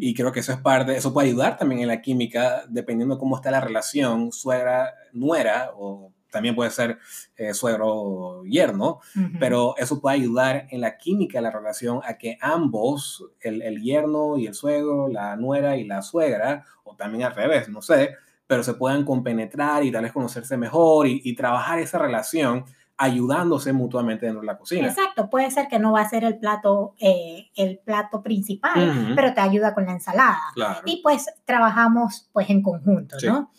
Y 0.00 0.14
creo 0.14 0.32
que 0.32 0.40
eso 0.40 0.52
es 0.52 0.58
parte, 0.58 0.96
eso 0.96 1.12
puede 1.12 1.28
ayudar 1.28 1.56
también 1.56 1.82
en 1.82 1.88
la 1.88 2.00
química, 2.00 2.64
dependiendo 2.68 3.14
de 3.14 3.18
cómo 3.18 3.36
está 3.36 3.50
la 3.50 3.60
relación 3.60 4.32
suegra-nuera, 4.32 5.70
o 5.76 6.12
también 6.30 6.54
puede 6.54 6.70
ser 6.70 6.98
eh, 7.36 7.54
suegro-yerno, 7.54 9.00
pero 9.40 9.74
eso 9.78 10.00
puede 10.00 10.16
ayudar 10.16 10.66
en 10.70 10.80
la 10.82 10.98
química 10.98 11.38
de 11.38 11.42
la 11.42 11.50
relación 11.50 12.00
a 12.04 12.18
que 12.18 12.36
ambos, 12.40 13.24
el, 13.40 13.62
el 13.62 13.82
yerno 13.82 14.36
y 14.36 14.46
el 14.46 14.54
suegro, 14.54 15.08
la 15.08 15.36
nuera 15.36 15.76
y 15.76 15.84
la 15.84 16.02
suegra, 16.02 16.64
o 16.84 16.94
también 16.94 17.24
al 17.24 17.34
revés, 17.34 17.68
no 17.68 17.80
sé, 17.80 18.16
pero 18.46 18.62
se 18.62 18.74
puedan 18.74 19.04
compenetrar 19.04 19.82
y 19.84 19.90
tal 19.90 20.04
vez 20.04 20.12
conocerse 20.12 20.56
mejor 20.56 21.06
y, 21.06 21.20
y 21.24 21.34
trabajar 21.34 21.78
esa 21.78 21.98
relación 21.98 22.64
ayudándose 22.98 23.72
mutuamente 23.72 24.26
dentro 24.26 24.40
de 24.40 24.46
la 24.46 24.58
cocina. 24.58 24.88
Exacto, 24.88 25.28
puede 25.28 25.50
ser 25.50 25.68
que 25.68 25.78
no 25.78 25.92
va 25.92 26.00
a 26.00 26.08
ser 26.08 26.24
el 26.24 26.38
plato, 26.38 26.94
eh, 26.98 27.50
el 27.54 27.78
plato 27.78 28.22
principal, 28.22 29.12
pero 29.14 29.34
te 29.34 29.40
ayuda 29.40 29.74
con 29.74 29.86
la 29.86 29.92
ensalada. 29.92 30.38
Y 30.84 31.02
pues 31.02 31.26
trabajamos 31.44 32.28
pues 32.32 32.48
en 32.50 32.62
conjunto, 32.62 33.16
¿no? 33.24 33.50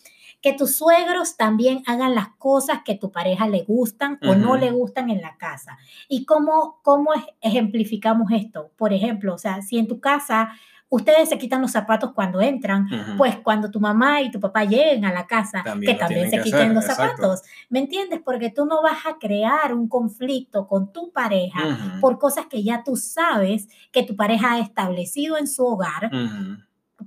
Que 0.42 0.54
tus 0.54 0.76
suegros 0.76 1.36
también 1.36 1.84
hagan 1.88 2.16
las 2.16 2.30
cosas 2.38 2.80
que 2.86 2.96
tu 2.96 3.12
pareja 3.12 3.48
le 3.48 3.64
gustan 3.64 4.20
o 4.28 4.36
no 4.36 4.56
le 4.56 4.72
gustan 4.72 5.10
en 5.10 5.22
la 5.22 5.36
casa. 5.38 5.78
¿Y 6.08 6.26
cómo, 6.26 6.80
cómo 6.84 7.12
ejemplificamos 7.42 8.32
esto? 8.32 8.72
Por 8.78 8.94
ejemplo, 8.94 9.34
o 9.34 9.38
sea, 9.38 9.62
si 9.62 9.78
en 9.78 9.88
tu 9.88 10.00
casa 10.00 10.52
ustedes 10.90 11.28
se 11.30 11.38
quitan 11.38 11.62
los 11.62 11.72
zapatos 11.72 12.14
cuando 12.14 12.40
entran, 12.42 12.88
pues 13.18 13.36
cuando 13.38 13.70
tu 13.70 13.80
mamá 13.80 14.22
y 14.22 14.32
tu 14.32 14.40
papá 14.40 14.64
lleguen 14.64 15.04
a 15.06 15.12
la 15.12 15.28
casa, 15.28 15.62
que 15.82 15.94
también 15.96 16.30
se 16.30 16.38
quiten 16.44 16.74
los 16.74 16.86
zapatos. 16.86 17.42
¿Me 17.70 17.80
entiendes? 17.80 18.22
Porque 18.24 18.50
tú 18.52 18.66
no 18.66 18.82
vas 18.82 19.06
a 19.06 19.18
crear 19.20 19.74
un 19.74 19.88
conflicto 19.90 20.68
con 20.68 20.94
tu 20.94 21.12
pareja 21.12 21.60
por 22.02 22.18
cosas 22.20 22.46
que 22.48 22.64
ya 22.64 22.84
tú 22.84 22.96
sabes 22.96 23.68
que 23.92 24.04
tu 24.04 24.16
pareja 24.16 24.54
ha 24.54 24.60
establecido 24.60 25.38
en 25.38 25.48
su 25.48 25.66
hogar 25.66 26.10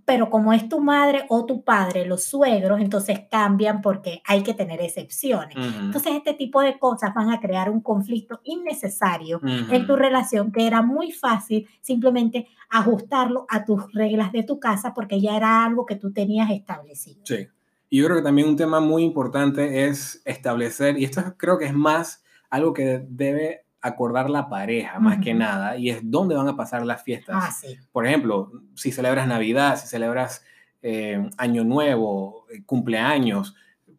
pero 0.05 0.31
como 0.31 0.53
es 0.53 0.68
tu 0.68 0.81
madre 0.81 1.24
o 1.29 1.46
tu 1.46 1.62
padre, 1.62 2.07
los 2.07 2.24
suegros, 2.24 2.81
entonces 2.81 3.20
cambian 3.31 3.83
porque 3.83 4.22
hay 4.24 4.42
que 4.42 4.55
tener 4.55 4.81
excepciones. 4.81 5.57
Entonces 5.57 6.12
este 6.14 6.35
tipo 6.35 6.61
de 6.61 6.79
cosas 6.79 7.12
van 7.14 7.31
a 7.31 7.40
crear 7.40 7.70
un 7.70 7.81
conflicto 7.81 8.40
innecesario 8.44 9.40
en 9.44 9.87
tu 9.87 9.96
relación 9.96 10.53
que 10.53 10.66
era 10.66 10.83
muy 10.83 11.12
fácil 11.12 11.68
simplemente 11.81 12.46
ajustarlo 12.68 13.46
a 13.48 13.64
tus 13.64 13.92
reglas 13.92 14.33
de 14.33 14.44
tu 14.44 14.61
casa 14.61 14.94
porque 14.94 15.20
ya 15.20 15.37
era 15.37 15.64
algo 15.64 15.87
que 15.87 15.96
tú 15.96 16.12
tenías 16.12 16.50
establecido. 16.50 17.20
Sí. 17.24 17.48
Y 17.92 17.98
yo 17.98 18.05
creo 18.07 18.18
que 18.18 18.22
también 18.22 18.48
un 18.48 18.57
tema 18.57 18.79
muy 18.79 19.03
importante 19.03 19.87
es 19.87 20.22
establecer, 20.24 20.96
y 20.96 21.05
esto 21.05 21.22
creo 21.37 21.59
que 21.59 21.64
es 21.64 21.74
más 21.74 22.22
algo 22.48 22.72
que 22.72 23.05
debe 23.09 23.64
acordar 23.81 24.29
la 24.29 24.49
pareja 24.49 24.99
más 24.99 25.19
que 25.21 25.35
nada 25.35 25.77
y 25.77 25.90
es 25.90 26.01
dónde 26.03 26.35
van 26.35 26.49
a 26.49 26.57
pasar 26.57 26.85
las 26.85 27.03
fiestas. 27.03 27.37
Ah, 27.38 27.69
Por 27.93 28.07
ejemplo, 28.07 28.53
si 28.75 28.93
celebras 28.93 29.27
Navidad, 29.27 29.79
si 29.79 29.87
celebras 29.87 30.45
eh, 30.83 31.31
Año 31.38 31.64
Nuevo, 31.64 32.47
eh, 32.53 32.62
cumpleaños, 32.64 33.55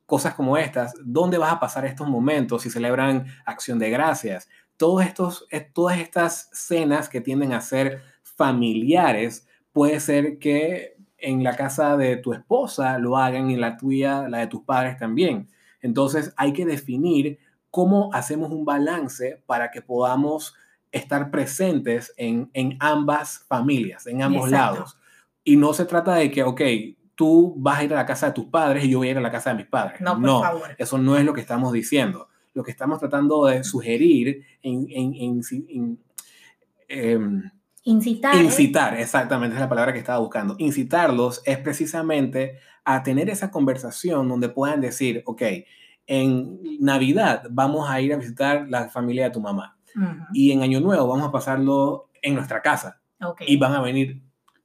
cosas 0.05 0.33
como 0.33 0.57
estas, 0.57 0.93
¿dónde 1.03 1.37
vas 1.37 1.53
a 1.53 1.59
pasar 1.59 1.85
estos 1.85 2.07
momentos 2.07 2.63
si 2.63 2.69
celebran 2.69 3.25
Acción 3.45 3.79
de 3.79 3.89
Gracias? 3.89 4.49
Todos 4.77 5.03
estos, 5.05 5.47
todas 5.73 5.99
estas 5.99 6.49
cenas 6.53 7.07
que 7.07 7.21
tienden 7.21 7.53
a 7.53 7.61
ser 7.61 8.01
familiares, 8.23 9.47
puede 9.71 9.99
ser 9.99 10.37
que 10.39 10.97
en 11.17 11.43
la 11.43 11.55
casa 11.55 11.97
de 11.97 12.17
tu 12.17 12.33
esposa 12.33 12.97
lo 12.97 13.15
hagan 13.15 13.49
y 13.49 13.53
en 13.53 13.61
la 13.61 13.77
tuya, 13.77 14.27
la 14.27 14.39
de 14.39 14.47
tus 14.47 14.63
padres 14.63 14.97
también. 14.97 15.47
Entonces 15.81 16.33
hay 16.35 16.53
que 16.53 16.65
definir 16.65 17.39
cómo 17.71 18.09
hacemos 18.13 18.51
un 18.51 18.65
balance 18.65 19.41
para 19.45 19.71
que 19.71 19.81
podamos 19.81 20.53
estar 20.91 21.31
presentes 21.31 22.13
en, 22.17 22.49
ambas 22.79 23.45
familias, 23.47 24.05
en 24.07 24.21
ambos 24.21 24.51
lados. 24.51 24.97
Y 25.43 25.55
no 25.55 25.73
se 25.73 25.85
trata 25.85 26.15
de 26.15 26.29
que, 26.29 26.43
ok, 26.43 26.61
tú 27.15 27.55
vas 27.57 27.79
a 27.79 27.83
ir 27.85 27.93
a 27.93 27.95
la 27.95 28.05
casa 28.05 28.27
de 28.27 28.33
tus 28.33 28.45
padres 28.45 28.83
y 28.83 28.89
yo 28.89 28.99
voy 28.99 29.07
a 29.07 29.11
ir 29.11 29.17
a 29.17 29.21
la 29.21 29.31
casa 29.31 29.51
de 29.51 29.55
mis 29.55 29.67
padres. 29.67 30.01
No, 30.01 30.19
por 30.19 30.43
favor. 30.43 30.75
Eso 30.77 30.97
no 30.97 31.17
es 31.17 31.23
lo 31.25 31.33
que 31.33 31.41
estamos 31.41 31.71
diciendo. 31.71 32.27
Lo 32.53 32.63
que 32.63 32.71
estamos 32.71 32.99
tratando 32.99 33.45
de 33.45 33.63
sugerir 33.63 34.45
en, 34.61 34.85
en, 34.89 35.13
en, 35.15 35.99
em, 36.89 37.51
Incitar. 37.83 38.35
¿eh? 38.35 38.43
Incitar, 38.43 38.99
exactamente, 38.99 39.55
es 39.55 39.61
la 39.61 39.69
palabra 39.69 39.93
que 39.93 39.99
estaba 39.99 40.19
buscando. 40.19 40.55
Incitarlos 40.59 41.41
es 41.45 41.57
precisamente 41.57 42.59
a 42.83 43.01
tener 43.01 43.29
esa 43.29 43.49
conversación 43.49 44.27
donde 44.27 44.49
puedan 44.49 44.81
decir, 44.81 45.23
ok, 45.25 45.41
en 46.07 46.59
Navidad 46.79 47.43
vamos 47.49 47.89
a 47.89 48.01
ir 48.01 48.13
a 48.13 48.17
visitar 48.17 48.67
la 48.69 48.89
familia 48.89 49.25
de 49.25 49.31
tu 49.31 49.41
mamá. 49.41 49.77
Y 50.33 50.51
en 50.51 50.61
Año 50.61 50.79
Nuevo 50.79 51.07
vamos 51.07 51.27
a 51.27 51.31
pasarlo 51.31 52.09
en 52.21 52.35
nuestra 52.35 52.61
casa. 52.61 53.01
Y 53.45 53.57
van 53.57 53.73
a 53.73 53.81
venir 53.81 54.21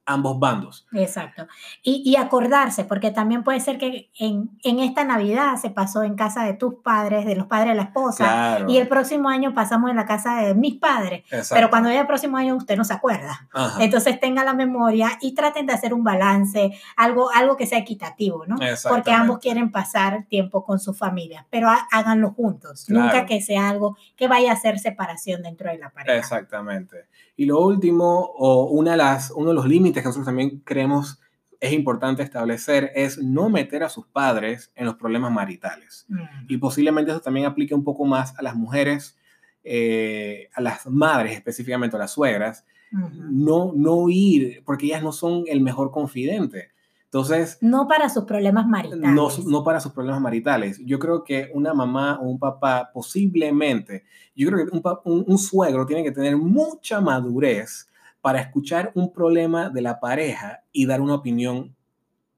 ambos 0.07 0.39
bandos. 0.39 0.87
Exacto. 0.93 1.47
Y, 1.83 2.15
acordarse, 2.15 2.85
porque 2.85 3.11
también 3.11 3.43
puede 3.43 3.59
ser 3.59 3.77
que 3.77 4.09
en, 4.17 4.49
esta 4.63 5.03
Navidad 5.03 5.57
se 5.61 5.69
pasó 5.69 6.01
en 6.03 6.15
casa 6.15 6.43
de 6.45 6.53
tus 6.53 6.75
padres, 6.75 7.25
de 7.25 7.35
los 7.35 7.45
padres 7.47 7.69
de 7.69 7.75
la 7.75 7.83
esposa, 7.83 8.59
y 8.67 8.77
el 8.77 8.87
próximo 8.87 9.29
año 9.29 9.53
pasamos 9.53 9.91
en 9.91 9.97
la 9.97 10.05
casa 10.05 10.37
de 10.37 10.55
mis 10.55 10.75
padres, 10.75 11.23
pero 11.51 11.69
cuando 11.69 11.89
llega 11.89 12.01
el 12.01 12.07
próximo 12.07 12.37
año 12.37 12.55
usted 12.55 12.77
no 12.77 12.85
se 12.85 12.93
acuerda. 12.93 13.47
Entonces 13.79 14.19
tenga 14.19 14.43
la 14.43 14.53
memoria 14.53 15.17
y 15.21 15.35
traten 15.35 15.67
de 15.67 15.73
hacer 15.73 15.93
un 15.93 16.03
balance, 16.03 16.71
algo, 16.95 17.29
algo 17.31 17.57
que 17.57 17.67
sea 17.67 17.79
equitativo, 17.79 18.45
¿no? 18.47 18.55
Porque 18.87 19.11
ambos 19.11 19.39
quieren 19.39 19.71
pasar 19.71 20.25
tiempo 20.29 20.63
con 20.63 20.79
sus 20.79 20.97
familias, 20.97 21.45
pero 21.49 21.67
háganlo 21.91 22.31
juntos, 22.31 22.89
nunca 22.89 23.25
que 23.25 23.41
sea 23.41 23.69
algo 23.69 23.97
que 24.15 24.27
vaya 24.27 24.53
a 24.53 24.55
ser 24.55 24.79
separación 24.79 25.43
dentro 25.43 25.69
de 25.69 25.77
la 25.77 25.89
pareja. 25.89 26.17
Exactamente. 26.17 27.05
Y 27.39 27.45
lo 27.45 27.61
último, 27.61 28.31
o 28.35 28.63
una 28.71 28.91
de 28.91 28.97
las, 28.97 29.29
uno 29.29 29.49
de 29.49 29.55
los 29.55 29.67
límites 29.67 29.96
que 30.03 30.09
nosotros 30.09 30.25
también 30.25 30.61
creemos 30.65 31.19
es 31.59 31.73
importante 31.73 32.23
establecer 32.23 32.91
es 32.95 33.17
no 33.17 33.49
meter 33.49 33.83
a 33.83 33.89
sus 33.89 34.05
padres 34.07 34.71
en 34.75 34.85
los 34.85 34.95
problemas 34.95 35.31
maritales. 35.31 36.05
Mm. 36.07 36.21
Y 36.47 36.57
posiblemente 36.57 37.11
eso 37.11 37.19
también 37.19 37.45
aplique 37.45 37.73
un 37.73 37.83
poco 37.83 38.05
más 38.05 38.37
a 38.37 38.43
las 38.43 38.55
mujeres, 38.55 39.17
eh, 39.63 40.49
a 40.53 40.61
las 40.61 40.87
madres 40.87 41.33
específicamente, 41.33 41.95
a 41.95 41.99
las 41.99 42.11
suegras, 42.11 42.65
no, 42.89 43.73
no 43.75 44.07
ir, 44.09 44.63
porque 44.63 44.85
ellas 44.85 45.03
no 45.03 45.11
son 45.11 45.43
el 45.47 45.59
mejor 45.59 45.91
confidente. 45.91 46.69
Entonces... 47.03 47.57
No 47.59 47.87
para 47.87 48.07
sus 48.07 48.23
problemas 48.23 48.65
maritales. 48.65 49.09
No, 49.11 49.29
no 49.45 49.63
para 49.63 49.81
sus 49.81 49.91
problemas 49.91 50.21
maritales. 50.21 50.79
Yo 50.85 50.99
creo 50.99 51.23
que 51.23 51.49
una 51.53 51.73
mamá 51.73 52.19
o 52.21 52.27
un 52.27 52.39
papá 52.39 52.91
posiblemente, 52.93 54.03
yo 54.35 54.49
creo 54.49 54.65
que 54.65 54.77
un, 55.05 55.25
un, 55.27 55.37
suegro 55.37 55.85
tiene 55.85 56.03
que 56.03 56.11
tener 56.11 56.37
mucha 56.37 57.01
madurez 57.01 57.89
para 58.27 58.41
escuchar 58.41 58.91
un 58.93 59.13
problema 59.13 59.69
de 59.69 59.81
la 59.81 60.01
pareja 60.01 60.61
y 60.73 60.85
dar 60.85 60.99
una 60.99 61.13
opinión 61.13 61.73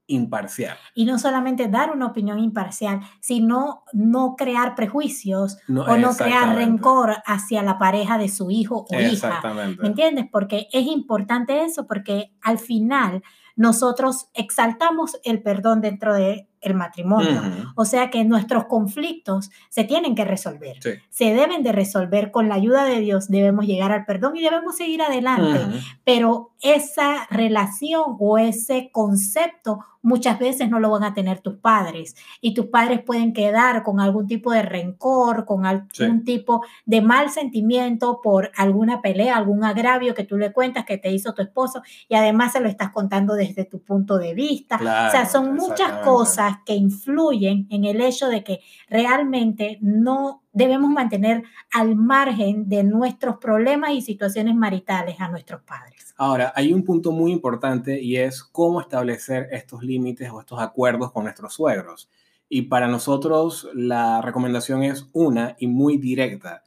imparcial. 0.06 0.76
Y 0.94 1.04
no 1.04 1.18
solamente 1.18 1.66
dar 1.66 1.90
una 1.90 2.06
opinión 2.06 2.38
imparcial, 2.38 3.00
sino 3.18 3.82
no 3.92 4.36
crear 4.36 4.76
prejuicios 4.76 5.58
o 5.68 5.96
no 5.96 6.14
crear 6.14 6.54
rencor 6.54 7.16
hacia 7.26 7.64
la 7.64 7.76
pareja 7.80 8.18
de 8.18 8.28
su 8.28 8.52
hijo 8.52 8.86
o 8.88 9.00
hija. 9.00 9.42
¿Me 9.80 9.88
entiendes? 9.88 10.26
Porque 10.30 10.68
es 10.70 10.86
importante 10.86 11.64
eso, 11.64 11.88
porque 11.88 12.36
al 12.40 12.60
final 12.60 13.24
nosotros 13.56 14.28
exaltamos 14.34 15.18
el 15.24 15.42
perdón 15.42 15.80
dentro 15.80 16.14
de 16.14 16.48
el 16.60 16.74
matrimonio. 16.74 17.42
O 17.74 17.84
sea 17.84 18.10
que 18.10 18.24
nuestros 18.24 18.66
conflictos 18.66 19.50
se 19.68 19.84
tienen 19.84 20.14
que 20.14 20.24
resolver. 20.24 20.78
Se 21.08 21.24
deben 21.34 21.62
de 21.62 21.72
resolver 21.72 22.30
con 22.30 22.48
la 22.48 22.56
ayuda 22.56 22.84
de 22.84 23.00
Dios. 23.00 23.28
Debemos 23.28 23.66
llegar 23.66 23.92
al 23.92 24.04
perdón 24.04 24.36
y 24.36 24.42
debemos 24.42 24.76
seguir 24.76 25.02
adelante. 25.02 25.60
Pero 26.04 26.52
esa 26.62 27.26
relación 27.30 28.16
o 28.18 28.38
ese 28.38 28.90
concepto 28.92 29.80
muchas 30.02 30.38
veces 30.38 30.68
no 30.70 30.80
lo 30.80 30.90
van 30.90 31.04
a 31.04 31.14
tener 31.14 31.40
tus 31.40 31.56
padres 31.56 32.16
y 32.40 32.54
tus 32.54 32.66
padres 32.66 33.02
pueden 33.02 33.32
quedar 33.32 33.82
con 33.82 34.00
algún 34.00 34.26
tipo 34.26 34.52
de 34.52 34.62
rencor, 34.62 35.44
con 35.44 35.66
algún 35.66 36.24
tipo 36.24 36.64
de 36.86 37.00
mal 37.00 37.30
sentimiento 37.30 38.20
por 38.22 38.50
alguna 38.56 39.02
pelea, 39.02 39.36
algún 39.36 39.64
agravio 39.64 40.14
que 40.14 40.24
tú 40.24 40.36
le 40.38 40.52
cuentas 40.52 40.84
que 40.84 40.98
te 40.98 41.10
hizo 41.10 41.34
tu 41.34 41.42
esposo 41.42 41.82
y 42.08 42.14
además 42.14 42.52
se 42.52 42.60
lo 42.60 42.68
estás 42.68 42.90
contando 42.90 43.34
desde 43.34 43.64
tu 43.64 43.82
punto 43.82 44.18
de 44.18 44.34
vista. 44.34 44.76
o 44.76 45.10
sea, 45.10 45.26
son 45.26 45.54
muchas 45.54 45.98
cosas 46.04 46.58
que 46.64 46.74
influyen 46.74 47.66
en 47.70 47.84
el 47.84 48.00
hecho 48.00 48.28
de 48.28 48.42
que 48.44 48.60
realmente 48.88 49.78
no 49.80 50.42
debemos 50.52 50.90
mantener 50.90 51.44
al 51.72 51.96
margen 51.96 52.68
de 52.68 52.82
nuestros 52.82 53.38
problemas 53.38 53.92
y 53.92 54.02
situaciones 54.02 54.54
maritales 54.54 55.20
a 55.20 55.28
nuestros 55.28 55.62
padres. 55.62 56.14
Ahora, 56.16 56.52
hay 56.54 56.72
un 56.72 56.84
punto 56.84 57.12
muy 57.12 57.32
importante 57.32 58.00
y 58.00 58.16
es 58.16 58.42
cómo 58.42 58.80
establecer 58.80 59.48
estos 59.52 59.82
límites 59.82 60.30
o 60.30 60.40
estos 60.40 60.60
acuerdos 60.60 61.12
con 61.12 61.24
nuestros 61.24 61.54
suegros. 61.54 62.10
Y 62.48 62.62
para 62.62 62.88
nosotros 62.88 63.68
la 63.74 64.20
recomendación 64.20 64.82
es 64.82 65.06
una 65.12 65.56
y 65.58 65.68
muy 65.68 65.98
directa. 65.98 66.64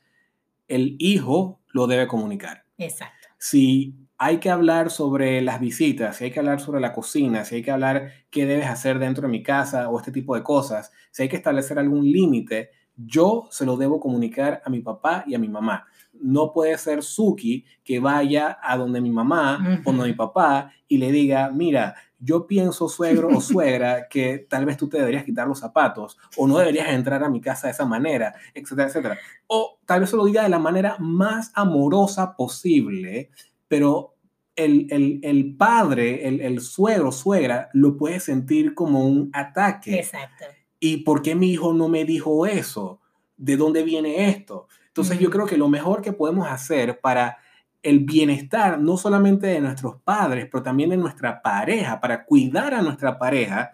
El 0.68 0.96
hijo 0.98 1.60
lo 1.72 1.88
debe 1.88 2.08
comunicar. 2.08 2.64
Exacto. 2.78 3.28
Si 3.38 3.94
hay 4.18 4.38
que 4.38 4.50
hablar 4.50 4.90
sobre 4.90 5.42
las 5.42 5.60
visitas, 5.60 6.16
si 6.16 6.24
hay 6.24 6.32
que 6.32 6.40
hablar 6.40 6.62
sobre 6.62 6.80
la 6.80 6.94
cocina, 6.94 7.44
si 7.44 7.56
hay 7.56 7.62
que 7.62 7.72
hablar 7.72 8.12
qué 8.30 8.46
debes 8.46 8.68
hacer 8.68 8.98
dentro 8.98 9.24
de 9.24 9.32
mi 9.32 9.44
casa 9.44 9.90
o 9.90 10.00
este 10.00 10.14
tipo 10.14 10.36
de 10.36 10.44
cosas, 10.44 10.94
si 11.12 11.24
hay 11.24 11.30
que 11.30 11.36
establecer 11.36 11.78
algún 11.78 12.10
límite, 12.10 12.72
yo 12.96 13.48
se 13.52 13.66
lo 13.66 13.78
debo 13.78 14.00
comunicar 14.00 14.62
a 14.66 14.70
mi 14.70 14.80
papá 14.80 15.24
y 15.28 15.36
a 15.36 15.40
mi 15.40 15.48
mamá. 15.48 15.86
No 16.14 16.54
puede 16.54 16.78
ser 16.78 17.04
Suki 17.04 17.66
que 17.84 18.00
vaya 18.00 18.60
a 18.62 18.78
donde 18.78 19.02
mi 19.02 19.10
mamá 19.10 19.82
o 19.84 19.92
donde 19.92 20.08
mi 20.08 20.14
papá 20.14 20.72
y 20.88 20.98
le 20.98 21.12
diga, 21.12 21.50
mira, 21.50 21.96
yo 22.20 22.48
pienso, 22.48 22.88
suegro 22.88 23.30
o 23.30 23.42
suegra, 23.42 24.08
que 24.10 24.46
tal 24.50 24.66
vez 24.66 24.78
tú 24.78 24.88
te 24.88 24.98
deberías 24.98 25.26
quitar 25.26 25.48
los 25.48 25.60
zapatos 25.60 26.18
o 26.38 26.48
no 26.48 26.58
deberías 26.58 26.90
entrar 26.90 27.24
a 27.24 27.30
mi 27.30 27.42
casa 27.42 27.68
de 27.68 27.72
esa 27.72 27.86
manera, 27.86 28.34
etcétera, 28.54 28.88
etcétera. 28.88 29.18
O 29.48 29.80
tal 29.86 30.02
vez 30.02 30.10
se 30.10 30.16
lo 30.16 30.26
diga 30.26 30.44
de 30.44 30.50
la 30.50 30.60
manera 30.60 30.96
más 31.00 31.52
amorosa 31.56 32.36
posible, 32.36 33.32
pero 33.68 34.16
el, 34.56 34.88
el, 35.24 35.56
padre, 35.58 36.28
el, 36.28 36.42
el, 36.42 36.62
suegro, 36.62 37.12
suegra, 37.12 37.70
lo 37.74 37.98
puede 37.98 38.20
sentir 38.20 38.76
como 38.76 39.06
un 39.06 39.32
ataque. 39.34 39.96
Exacto. 39.96 40.46
¿Y 40.86 40.98
por 40.98 41.22
qué 41.22 41.34
mi 41.34 41.50
hijo 41.50 41.74
no 41.74 41.88
me 41.88 42.04
dijo 42.04 42.46
eso? 42.46 43.00
¿De 43.38 43.56
dónde 43.56 43.84
viene 43.84 44.28
esto? 44.28 44.68
Entonces 44.88 45.18
yo 45.18 45.30
creo 45.30 45.46
que 45.46 45.56
lo 45.56 45.70
mejor 45.70 46.02
que 46.02 46.12
podemos 46.12 46.46
hacer 46.46 47.00
para 47.00 47.38
el 47.82 48.02
bienestar, 48.02 48.78
no 48.82 48.98
solamente 48.98 49.48
de 49.48 49.62
nuestros 49.62 50.02
padres, 50.02 50.50
pero 50.52 50.62
también 50.62 50.90
de 50.90 50.98
nuestra 50.98 51.42
pareja, 51.42 52.02
para 52.02 52.26
cuidar 52.26 52.74
a 52.74 52.82
nuestra 52.82 53.18
pareja, 53.18 53.72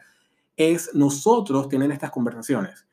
es 0.55 0.93
nosotros 0.93 1.67
tener 1.67 1.91
estas 1.91 2.11
conversaciones. 2.11 2.85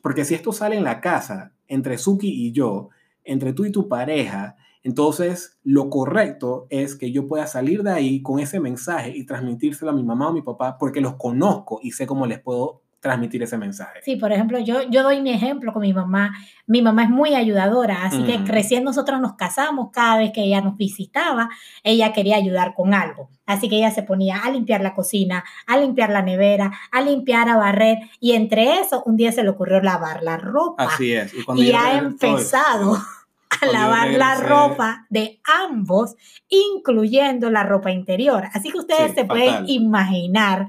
Porque 0.00 0.24
si 0.24 0.34
esto 0.34 0.54
sale 0.54 0.76
en 0.76 0.84
la 0.84 1.02
casa, 1.02 1.52
entre 1.68 1.98
Suki 1.98 2.46
y 2.46 2.52
yo, 2.52 2.88
entre 3.24 3.52
tú 3.52 3.66
y 3.66 3.72
tu 3.72 3.90
pareja, 3.90 4.56
entonces, 4.82 5.58
lo 5.64 5.90
correcto 5.90 6.66
es 6.70 6.96
que 6.96 7.12
yo 7.12 7.28
pueda 7.28 7.46
salir 7.46 7.82
de 7.82 7.92
ahí 7.92 8.22
con 8.22 8.40
ese 8.40 8.58
mensaje 8.58 9.14
y 9.14 9.26
transmitírselo 9.26 9.90
a 9.90 9.94
mi 9.94 10.02
mamá 10.02 10.30
o 10.30 10.32
mi 10.32 10.40
papá 10.40 10.78
porque 10.78 11.02
los 11.02 11.16
conozco 11.16 11.78
y 11.82 11.90
sé 11.90 12.06
cómo 12.06 12.24
les 12.26 12.40
puedo 12.40 12.80
transmitir 13.00 13.42
ese 13.42 13.56
mensaje. 13.56 14.00
Sí, 14.02 14.16
por 14.16 14.30
ejemplo, 14.30 14.58
yo, 14.58 14.82
yo 14.88 15.02
doy 15.02 15.22
mi 15.22 15.30
ejemplo 15.30 15.72
con 15.72 15.82
mi 15.82 15.92
mamá. 15.92 16.34
Mi 16.66 16.82
mamá 16.82 17.04
es 17.04 17.10
muy 17.10 17.34
ayudadora, 17.34 18.04
así 18.04 18.22
que 18.24 18.38
recién 18.38 18.84
nosotros 18.84 19.20
nos 19.20 19.34
casamos, 19.34 19.88
cada 19.92 20.18
vez 20.18 20.32
que 20.32 20.44
ella 20.44 20.60
nos 20.60 20.76
visitaba, 20.76 21.48
ella 21.82 22.12
quería 22.12 22.36
ayudar 22.36 22.74
con 22.74 22.94
algo. 22.94 23.30
Así 23.46 23.68
que 23.68 23.76
ella 23.76 23.90
se 23.90 24.02
ponía 24.02 24.38
a 24.38 24.50
limpiar 24.50 24.82
la 24.82 24.94
cocina, 24.94 25.42
a 25.66 25.76
limpiar 25.78 26.10
la 26.10 26.22
nevera, 26.22 26.70
a 26.92 27.00
limpiar, 27.00 27.48
a 27.48 27.56
barrer. 27.56 27.98
Y 28.20 28.32
entre 28.32 28.78
eso, 28.80 29.02
un 29.04 29.16
día 29.16 29.32
se 29.32 29.42
le 29.42 29.48
ocurrió 29.48 29.80
lavar 29.80 30.22
la 30.22 30.36
ropa. 30.36 30.84
Así 30.84 31.12
es. 31.12 31.32
Y, 31.56 31.62
y 31.62 31.72
ha 31.72 31.98
empezado 31.98 32.96
a 33.62 33.66
lavar 33.66 34.10
la 34.10 34.36
ropa 34.36 35.06
de 35.10 35.40
ambos, 35.68 36.14
incluyendo 36.48 37.50
la 37.50 37.64
ropa 37.64 37.90
interior. 37.90 38.44
Así 38.52 38.70
que 38.70 38.78
ustedes 38.78 39.14
se 39.14 39.24
pueden 39.24 39.68
imaginar 39.68 40.68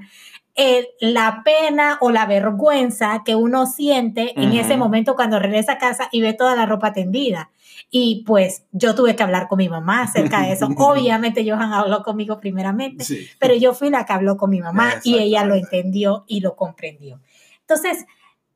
eh, 0.54 0.88
la 1.00 1.42
pena 1.44 1.96
o 2.00 2.10
la 2.10 2.26
vergüenza 2.26 3.22
que 3.24 3.34
uno 3.34 3.66
siente 3.66 4.38
en 4.38 4.52
ese 4.52 4.76
momento 4.76 5.16
cuando 5.16 5.38
regresa 5.38 5.72
a 5.72 5.78
casa 5.78 6.08
y 6.12 6.20
ve 6.20 6.34
toda 6.34 6.54
la 6.54 6.66
ropa 6.66 6.92
tendida. 6.92 7.50
Y 7.90 8.22
pues 8.26 8.64
yo 8.72 8.94
tuve 8.94 9.16
que 9.16 9.22
hablar 9.22 9.48
con 9.48 9.58
mi 9.58 9.68
mamá 9.68 10.02
acerca 10.02 10.42
de 10.42 10.52
eso. 10.52 10.66
Obviamente 10.76 11.48
Johan 11.48 11.72
habló 11.72 12.02
conmigo 12.02 12.38
primeramente, 12.38 13.04
pero 13.38 13.54
yo 13.54 13.72
fui 13.74 13.90
la 13.90 14.04
que 14.04 14.12
habló 14.12 14.36
con 14.36 14.50
mi 14.50 14.60
mamá 14.60 14.94
y 15.04 15.18
ella 15.18 15.44
lo 15.44 15.54
entendió 15.54 16.24
y 16.26 16.40
lo 16.40 16.54
comprendió. 16.54 17.20
Entonces, 17.60 18.04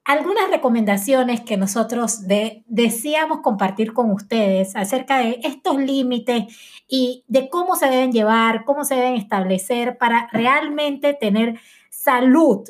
algunas 0.06 0.48
recomendaciones 0.50 1.40
que 1.40 1.56
nosotros 1.56 2.20
deseamos 2.66 3.40
compartir 3.40 3.92
con 3.92 4.10
ustedes 4.12 4.76
acerca 4.76 5.18
de 5.18 5.40
estos 5.42 5.78
límites 5.78 6.44
y 6.86 7.24
de 7.26 7.48
cómo 7.48 7.74
se 7.74 7.86
deben 7.86 8.12
llevar, 8.12 8.64
cómo 8.64 8.84
se 8.84 8.94
deben 8.94 9.14
establecer 9.14 9.98
para 9.98 10.28
realmente 10.30 11.12
tener 11.14 11.58
salud 12.06 12.64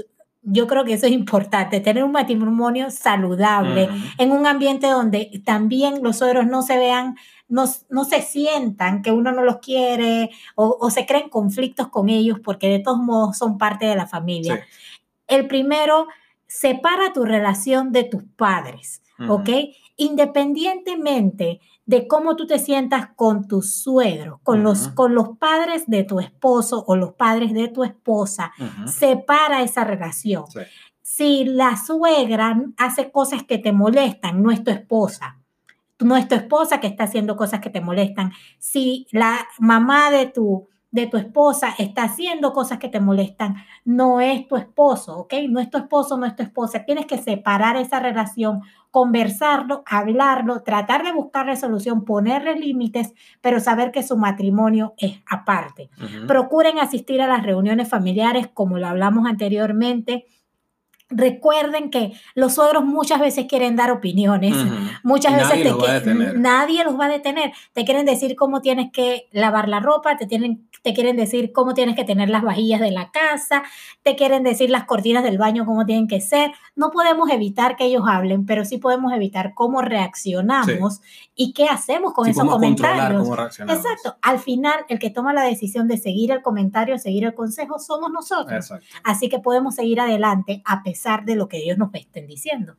yo 0.49 0.69
creo 0.69 0.85
que 0.85 0.93
eso 0.93 1.07
es 1.07 1.13
importante, 1.13 1.81
tener 1.81 2.05
un 2.05 2.13
matrimonio 2.13 2.91
saludable 2.91 3.89
en 4.17 4.31
un 4.31 4.47
ambiente 4.47 4.87
donde 4.87 5.43
también 5.45 6.05
los 6.05 6.19
suegros 6.19 6.47
no 6.47 6.63
se 6.63 6.79
vean, 6.79 7.17
no, 7.49 7.65
no 7.91 8.05
se 8.05 8.23
sientan 8.23 9.03
que 9.03 9.11
uno 9.11 9.33
no 9.33 9.43
los 9.43 9.57
quiere 9.59 10.31
o, 10.55 10.89
se 10.89 11.05
creen 11.05 11.29
conflictos 11.31 11.89
con 11.89 12.09
ellos 12.09 12.39
porque 12.39 12.69
de 12.69 12.79
todos 12.79 12.99
modos 12.99 13.37
son 13.37 13.59
parte 13.59 13.87
de 13.87 13.97
la 13.97 14.07
familia. 14.07 14.65
El 15.27 15.49
primero, 15.49 16.07
separa 16.47 17.13
tu 17.13 17.25
relación 17.25 17.91
de 17.91 18.05
tus 18.05 18.23
padres, 18.37 19.03
¿ok? 19.29 19.51
Independientemente 19.97 21.61
de 21.87 22.09
cómo 22.09 22.35
tú 22.35 22.47
te 22.47 22.59
sientas 22.59 23.11
con 23.15 23.47
tus 23.47 23.77
suegros, 23.83 24.41
con, 24.43 24.65
los, 24.65 24.89
con 24.89 25.15
los 25.15 25.39
padres 25.39 25.85
de 25.87 26.03
tu 26.03 26.19
esposo 26.19 26.85
o 26.87 26.97
los 26.97 27.15
padres 27.15 27.55
de 27.55 27.69
tu 27.69 27.85
esposa. 27.85 28.53
Separa 28.87 29.63
esa 29.63 29.85
relación. 29.85 30.45
Si 31.01 31.45
la 31.45 31.77
suegra 31.77 32.61
hace 32.77 33.13
cosas 33.13 33.45
que 33.45 33.59
te 33.59 33.73
molestan, 33.73 34.43
no 34.43 34.51
es 34.51 34.65
tu 34.65 34.73
esposa. 34.73 35.39
No 36.01 36.17
es 36.17 36.29
tu 36.29 36.35
esposa 36.35 36.81
que 36.81 36.89
está 36.89 37.05
haciendo 37.05 37.37
cosas 37.37 37.61
que 37.61 37.71
te 37.71 37.81
molestan. 37.81 38.33
Si 38.59 39.07
la 39.13 39.47
mamá 39.61 40.11
de 40.11 40.27
tu, 40.27 40.69
de 40.91 41.07
tu 41.07 41.17
esposa 41.17 41.75
está 41.79 42.05
haciendo 42.05 42.53
cosas 42.53 42.79
que 42.79 42.89
te 42.89 43.01
molestan, 43.01 43.57
no 43.85 44.21
es 44.21 44.49
tu 44.49 44.57
esposo, 44.57 45.19
¿ok? 45.19 45.35
No 45.49 45.61
es 45.61 45.69
tu 45.69 45.79
esposo, 45.79 46.17
no 46.17 46.27
es 46.27 46.35
tu 46.37 46.43
esposa. 46.43 46.85
Tienes 46.85 47.07
que 47.07 47.19
separar 47.19 47.77
esa 47.77 48.01
relación 48.01 48.63
conversarlo, 48.97 49.83
hablarlo, 49.85 50.63
tratar 50.63 51.05
de 51.05 51.13
buscar 51.13 51.45
resolución, 51.45 52.07
ponerle 52.07 52.57
límites, 52.57 53.13
pero 53.43 53.61
saber 53.61 53.93
que 53.93 54.03
su 54.03 54.17
matrimonio 54.17 54.95
es 54.97 55.21
aparte. 55.29 55.91
Procuren 56.27 56.79
asistir 56.79 57.21
a 57.21 57.27
las 57.27 57.43
reuniones 57.43 57.91
familiares, 57.91 58.49
como 58.55 58.79
lo 58.79 58.87
hablamos 58.87 59.27
anteriormente, 59.27 60.25
Recuerden 61.09 61.91
que 61.91 62.15
los 62.35 62.57
suegros 62.57 62.85
muchas 62.85 63.21
veces 63.21 63.47
quieren 63.47 63.77
dar 63.77 63.93
opiniones, 63.93 64.57
muchas 65.05 65.37
veces 65.37 65.73
nadie 66.35 66.83
los 66.83 66.99
va 66.99 67.05
a 67.05 67.09
detener. 67.09 67.53
Te 67.75 67.85
quieren 67.85 68.05
decir 68.05 68.35
cómo 68.35 68.61
tienes 68.61 68.91
que 68.91 69.29
lavar 69.31 69.69
la 69.69 69.79
ropa, 69.79 70.17
te, 70.17 70.27
tienen, 70.27 70.69
te 70.83 70.95
quieren 70.95 71.17
decir 71.17 71.53
cómo 71.53 71.75
tienes 71.75 71.95
que 71.95 72.03
tener 72.03 72.29
las 72.29 72.43
vajillas 72.43 72.81
de 72.81 72.91
la 72.91 73.13
casa, 73.13 73.63
te 74.03 74.17
quieren 74.17 74.43
decir 74.43 74.69
las 74.69 74.87
cortinas 74.87 75.23
del 75.23 75.39
baño 75.39 75.65
cómo 75.65 75.87
tienen 75.87 76.09
que 76.09 76.21
ser. 76.21 76.51
No 76.75 76.91
podemos 76.91 77.31
evitar 77.31 77.77
que 77.77 77.85
ellos 77.85 78.03
hablen, 78.09 78.45
pero 78.45 78.65
sí 78.65 78.79
podemos 78.79 79.13
evitar 79.13 79.55
cómo 79.55 79.83
reaccionamos 79.83 81.03
y 81.37 81.53
qué 81.53 81.67
hacemos 81.67 82.15
con 82.15 82.29
esos 82.29 82.49
comentarios. 82.49 83.29
Exacto. 83.29 84.17
Al 84.23 84.41
final, 84.41 84.81
el 84.89 84.99
que 84.99 85.11
toma 85.11 85.33
la 85.33 85.43
decisión 85.43 85.87
de 85.87 85.99
seguir 85.99 86.33
el 86.33 86.43
comentario, 86.43 86.99
seguir 86.99 87.27
el 87.27 87.35
consejo, 87.35 87.79
somos 87.79 88.11
nosotros. 88.11 88.73
Así 89.05 89.29
que 89.29 89.39
podemos 89.39 89.77
seguir 89.77 90.01
adelante 90.01 90.63
a 90.65 90.83
pesar 90.83 90.96
de 91.25 91.37
lo 91.37 91.49
que 91.49 91.59
ellos 91.59 91.79
nos 91.79 91.93
estén 91.95 92.27
diciendo. 92.27 92.77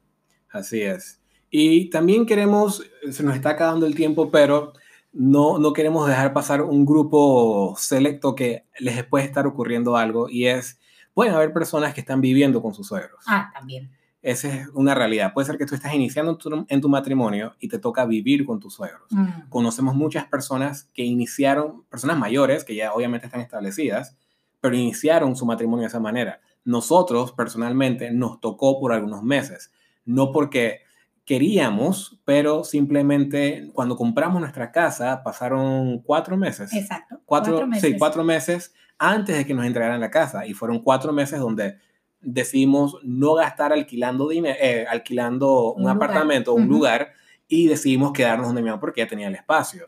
Así 0.49 0.81
es. 0.81 1.21
Y 1.49 1.89
también 1.89 2.25
queremos, 2.25 2.83
se 3.09 3.23
nos 3.23 3.35
está 3.35 3.51
acabando 3.51 3.85
el 3.85 3.95
tiempo, 3.95 4.31
pero 4.31 4.73
no, 5.13 5.57
no 5.59 5.73
queremos 5.73 6.07
dejar 6.07 6.33
pasar 6.33 6.61
un 6.61 6.85
grupo 6.85 7.75
selecto 7.77 8.35
que 8.35 8.65
les 8.79 9.03
puede 9.05 9.25
estar 9.25 9.47
ocurriendo 9.47 9.95
algo 9.95 10.29
y 10.29 10.47
es, 10.47 10.79
pueden 11.13 11.33
haber 11.33 11.53
personas 11.53 11.93
que 11.93 12.01
están 12.01 12.21
viviendo 12.21 12.61
con 12.61 12.73
sus 12.73 12.87
suegros. 12.87 13.23
Ah, 13.27 13.49
también. 13.53 13.91
Esa 14.21 14.53
es 14.53 14.67
una 14.73 14.93
realidad. 14.93 15.33
Puede 15.33 15.45
ser 15.45 15.57
que 15.57 15.65
tú 15.65 15.73
estás 15.73 15.93
iniciando 15.93 16.37
en 16.67 16.81
tu, 16.81 16.89
matrimonio 16.89 17.55
y 17.59 17.69
te 17.69 17.79
toca 17.79 18.05
vivir 18.05 18.45
con 18.45 18.59
tus 18.59 18.73
suegros. 18.73 19.09
Mm. 19.11 19.47
Conocemos 19.49 19.95
muchas 19.95 20.25
personas 20.25 20.89
que 20.93 21.03
iniciaron, 21.03 21.83
personas 21.85 22.17
mayores, 22.17 22.65
que 22.65 22.75
ya 22.75 22.93
obviamente 22.93 23.27
están 23.27 23.41
establecidas, 23.41 24.17
pero 24.59 24.75
iniciaron 24.75 25.35
su 25.35 25.45
matrimonio 25.45 25.83
de 25.83 25.87
esa 25.87 25.99
manera 25.99 26.41
nosotros 26.67 27.31
personalmente 27.31 28.11
nos 28.11 28.41
tocó 28.41 28.77
por 28.77 28.91
algunos 28.91 29.23
meses, 29.23 29.71
no 30.03 30.33
porque 30.33 30.81
queríamos, 31.23 32.19
pero 32.25 32.65
simplemente 32.65 33.69
cuando 33.73 33.95
compramos 33.95 34.41
nuestra 34.41 34.69
casa 34.73 35.23
pasaron 35.23 35.99
cuatro 35.99 36.35
meses. 36.35 36.73
Exacto. 36.73 37.21
Cuatro, 37.25 37.65
meses. 37.65 37.89
Sí, 37.89 37.97
cuatro 37.97 38.25
meses 38.25 38.73
antes 38.97 39.37
de 39.37 39.45
que 39.45 39.53
nos 39.53 39.65
entregaran 39.65 40.01
la 40.01 40.11
casa 40.11 40.45
y 40.45 40.53
fueron 40.53 40.83
cuatro 40.83 41.13
meses 41.13 41.39
donde 41.39 41.77
decidimos 42.19 42.97
no 43.01 43.35
gastar 43.35 43.71
alquilando, 43.71 44.27
dinero, 44.27 44.57
eh, 44.59 44.85
alquilando 44.89 45.73
un, 45.73 45.87
apartamento 45.87 46.53
un 46.53 46.67
lugar 46.67 47.13
y 47.47 47.67
decidimos 47.67 48.11
quedarnos 48.11 48.47
donde 48.47 48.61
mi 48.61 48.67
mamá 48.67 48.81
porque 48.81 48.99
ya 48.99 49.07
tenía 49.07 49.29
el 49.29 49.35
espacio. 49.35 49.87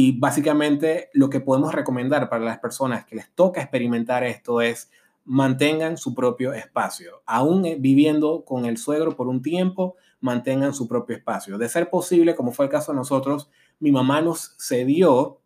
Y 0.00 0.12
básicamente 0.12 1.10
lo 1.12 1.28
que 1.28 1.40
podemos 1.40 1.74
recomendar 1.74 2.28
para 2.28 2.44
las 2.44 2.60
personas 2.60 3.04
que 3.04 3.16
les 3.16 3.34
toca 3.34 3.60
experimentar 3.60 4.22
esto 4.22 4.60
es 4.60 4.92
mantengan 5.24 5.96
su 5.96 6.14
propio 6.14 6.52
espacio. 6.52 7.24
Aún 7.26 7.66
eh, 7.66 7.76
viviendo 7.80 8.44
con 8.44 8.64
el 8.64 8.76
suegro 8.76 9.16
por 9.16 9.26
un 9.26 9.42
tiempo, 9.42 9.96
mantengan 10.20 10.72
su 10.72 10.86
propio 10.86 11.16
espacio. 11.16 11.58
De 11.58 11.68
ser 11.68 11.90
posible, 11.90 12.36
como 12.36 12.52
fue 12.52 12.66
el 12.66 12.70
caso 12.70 12.92
de 12.92 12.96
nosotros, 12.96 13.50
mi 13.80 13.90
mamá 13.90 14.20
nos 14.20 14.54
cedió 14.60 15.40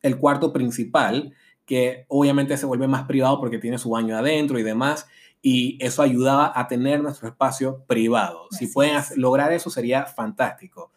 el 0.00 0.18
cuarto 0.18 0.50
principal, 0.50 1.34
que 1.66 2.06
obviamente 2.08 2.56
se 2.56 2.64
vuelve 2.64 2.88
más 2.88 3.06
privado 3.06 3.38
porque 3.38 3.58
tiene 3.58 3.76
su 3.76 3.90
baño 3.90 4.16
adentro 4.16 4.58
y 4.58 4.62
demás, 4.62 5.06
y 5.42 5.76
eso 5.84 6.00
ayudaba 6.00 6.54
a 6.54 6.68
tener 6.68 7.02
nuestro 7.02 7.28
espacio 7.28 7.84
privado. 7.86 8.46
si 8.50 8.68
pueden 8.68 8.98
lograr 9.16 9.52
eso, 9.52 9.68
sería 9.68 10.06
fantástico. 10.06 10.90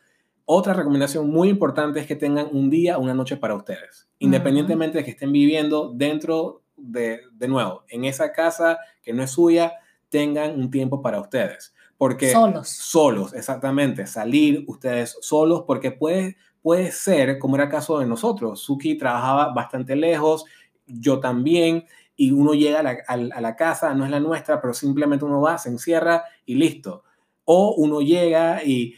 Otra 0.54 0.74
recomendación 0.74 1.30
muy 1.30 1.48
importante 1.48 2.02
es 2.02 2.06
que 2.06 2.18
tengan 2.18 2.50
un 2.52 2.70
día, 2.70 2.98
una 2.98 3.14
noche 3.14 3.38
para 3.38 3.56
ustedes, 3.56 4.10
independientemente 4.20 4.98
de 4.98 5.06
que 5.06 5.12
estén 5.12 5.32
viviendo 5.32 5.94
dentro 5.94 6.64
de, 6.76 7.22
de 7.32 7.48
nuevo, 7.48 7.86
en 7.88 8.04
esa 8.04 8.34
casa 8.34 8.78
que 9.02 9.14
no 9.14 9.24
es 9.24 9.32
suya, 9.32 9.76
tengan 10.10 10.60
un 10.60 10.70
tiempo 10.70 11.02
para 11.02 11.22
ustedes. 11.22 11.74
Porque 11.98 12.34
solos. 12.34 12.68
Solos, 12.68 13.34
exactamente. 13.34 14.06
Salir 14.08 14.66
ustedes 14.68 15.18
solos, 15.22 15.64
porque 15.66 15.92
puede, 15.92 16.36
puede 16.62 16.92
ser, 16.92 17.40
como 17.40 17.56
era 17.56 17.64
el 17.64 17.72
caso 17.72 18.00
de 18.00 18.06
nosotros, 18.06 18.60
Suki 18.60 18.98
trabajaba 18.98 19.54
bastante 19.54 19.96
lejos, 19.96 20.44
yo 20.86 21.22
también, 21.22 21.86
y 22.18 22.34
uno 22.34 22.56
llega 22.56 22.82
a 22.82 22.84
la, 22.84 22.98
a 23.08 23.40
la, 23.40 23.56
casa, 23.56 23.94
no 23.94 24.04
es 24.04 24.12
la 24.12 24.20
nuestra, 24.20 24.60
pero 24.60 24.74
simplemente 24.74 25.24
uno 25.24 25.40
va, 25.40 25.58
se 25.58 25.70
encierra 25.70 26.26
y 26.46 26.56
listo. 26.56 27.06
O 27.46 27.76
uno 27.78 28.02
llega 28.02 28.62
y 28.66 28.96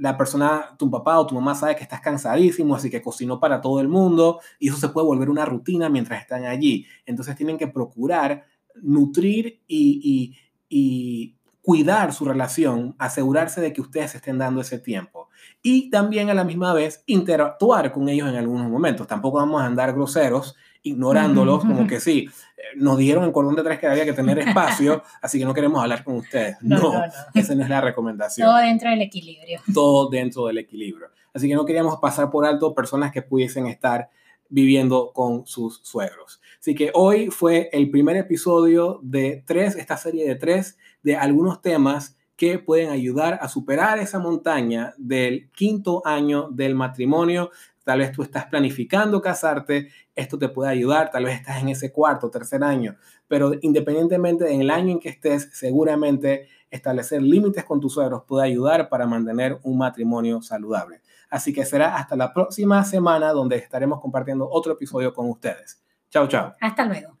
la 0.00 0.16
persona, 0.16 0.74
tu 0.78 0.90
papá 0.90 1.18
o 1.18 1.26
tu 1.26 1.34
mamá 1.34 1.54
sabe 1.54 1.76
que 1.76 1.82
estás 1.82 2.00
cansadísimo, 2.00 2.74
así 2.74 2.88
que 2.88 3.02
cocinó 3.02 3.38
para 3.38 3.60
todo 3.60 3.80
el 3.80 3.88
mundo 3.88 4.40
y 4.58 4.68
eso 4.68 4.78
se 4.78 4.88
puede 4.88 5.06
volver 5.06 5.28
una 5.28 5.44
rutina 5.44 5.90
mientras 5.90 6.22
están 6.22 6.46
allí. 6.46 6.86
Entonces 7.04 7.36
tienen 7.36 7.58
que 7.58 7.68
procurar 7.68 8.46
nutrir 8.82 9.60
y, 9.68 10.34
y, 10.70 11.36
cuidar 11.62 12.14
su 12.14 12.24
relación, 12.24 12.96
asegurarse 12.98 13.60
de 13.60 13.74
que 13.74 13.82
ustedes 13.82 14.14
estén 14.14 14.38
dando 14.38 14.62
ese 14.62 14.78
tiempo. 14.78 15.28
Y 15.62 15.90
también 15.90 16.30
a 16.30 16.34
la 16.34 16.42
misma 16.42 16.72
vez 16.72 17.04
interactuar 17.06 17.92
con 17.92 18.08
ellos 18.08 18.28
en 18.28 18.36
algunos 18.36 18.68
momentos. 18.70 19.06
Tampoco 19.06 19.36
vamos 19.36 19.60
a 19.60 19.66
andar 19.66 19.92
groseros 19.92 20.56
ignorándolos, 20.82 21.60
como 21.60 21.86
que 21.86 22.00
sí, 22.00 22.28
eh, 22.56 22.62
nos 22.76 22.98
dijeron 22.98 23.24
en 23.24 23.32
cordón 23.32 23.56
de 23.56 23.62
tres 23.62 23.78
que 23.78 23.86
había 23.86 24.04
que 24.04 24.12
tener 24.12 24.38
espacio, 24.48 25.02
así 25.20 25.38
que 25.38 25.44
no 25.44 25.54
queremos 25.54 25.82
hablar 25.82 26.04
con 26.04 26.16
ustedes. 26.16 26.56
No, 26.60 27.02
esa 27.34 27.54
no 27.54 27.62
es 27.62 27.68
la 27.68 27.80
recomendación. 27.80 28.48
Todo 28.48 28.58
dentro 28.58 28.90
del 28.90 29.02
equilibrio. 29.02 29.60
Todo 29.72 30.08
dentro 30.08 30.46
del 30.46 30.58
equilibrio. 30.58 31.08
Así 31.32 31.48
que 31.48 31.54
no 31.54 31.64
queríamos 31.64 31.98
pasar 32.00 32.30
por 32.30 32.44
alto 32.44 32.74
personas 32.74 33.12
que 33.12 33.22
pudiesen 33.22 33.66
estar 33.66 34.10
viviendo 34.48 35.12
con 35.12 35.46
sus 35.46 35.80
suegros. 35.82 36.40
Así 36.58 36.74
que 36.74 36.90
hoy 36.94 37.30
fue 37.30 37.70
el 37.72 37.90
primer 37.90 38.16
episodio 38.16 38.98
de 39.02 39.42
tres, 39.46 39.76
esta 39.76 39.96
serie 39.96 40.26
de 40.26 40.34
tres, 40.34 40.76
de 41.02 41.16
algunos 41.16 41.62
temas 41.62 42.16
que 42.36 42.58
pueden 42.58 42.90
ayudar 42.90 43.38
a 43.42 43.48
superar 43.48 43.98
esa 43.98 44.18
montaña 44.18 44.94
del 44.96 45.50
quinto 45.50 46.02
año 46.06 46.48
del 46.50 46.74
matrimonio. 46.74 47.50
Tal 47.90 47.98
vez 47.98 48.12
tú 48.12 48.22
estás 48.22 48.46
planificando 48.46 49.20
casarte, 49.20 49.88
esto 50.14 50.38
te 50.38 50.48
puede 50.48 50.70
ayudar, 50.70 51.10
tal 51.10 51.24
vez 51.24 51.40
estás 51.40 51.60
en 51.60 51.70
ese 51.70 51.90
cuarto, 51.90 52.30
tercer 52.30 52.62
año, 52.62 52.94
pero 53.26 53.50
independientemente 53.62 54.44
del 54.44 54.70
año 54.70 54.92
en 54.92 55.00
que 55.00 55.08
estés, 55.08 55.50
seguramente 55.52 56.46
establecer 56.70 57.20
límites 57.20 57.64
con 57.64 57.80
tus 57.80 57.94
suegros 57.94 58.22
puede 58.28 58.46
ayudar 58.46 58.88
para 58.88 59.08
mantener 59.08 59.58
un 59.64 59.76
matrimonio 59.76 60.40
saludable. 60.40 61.00
Así 61.30 61.52
que 61.52 61.64
será 61.64 61.96
hasta 61.96 62.14
la 62.14 62.32
próxima 62.32 62.84
semana 62.84 63.32
donde 63.32 63.56
estaremos 63.56 64.00
compartiendo 64.00 64.48
otro 64.48 64.74
episodio 64.74 65.12
con 65.12 65.28
ustedes. 65.28 65.82
Chao, 66.10 66.28
chao. 66.28 66.52
Hasta 66.60 66.84
luego. 66.84 67.18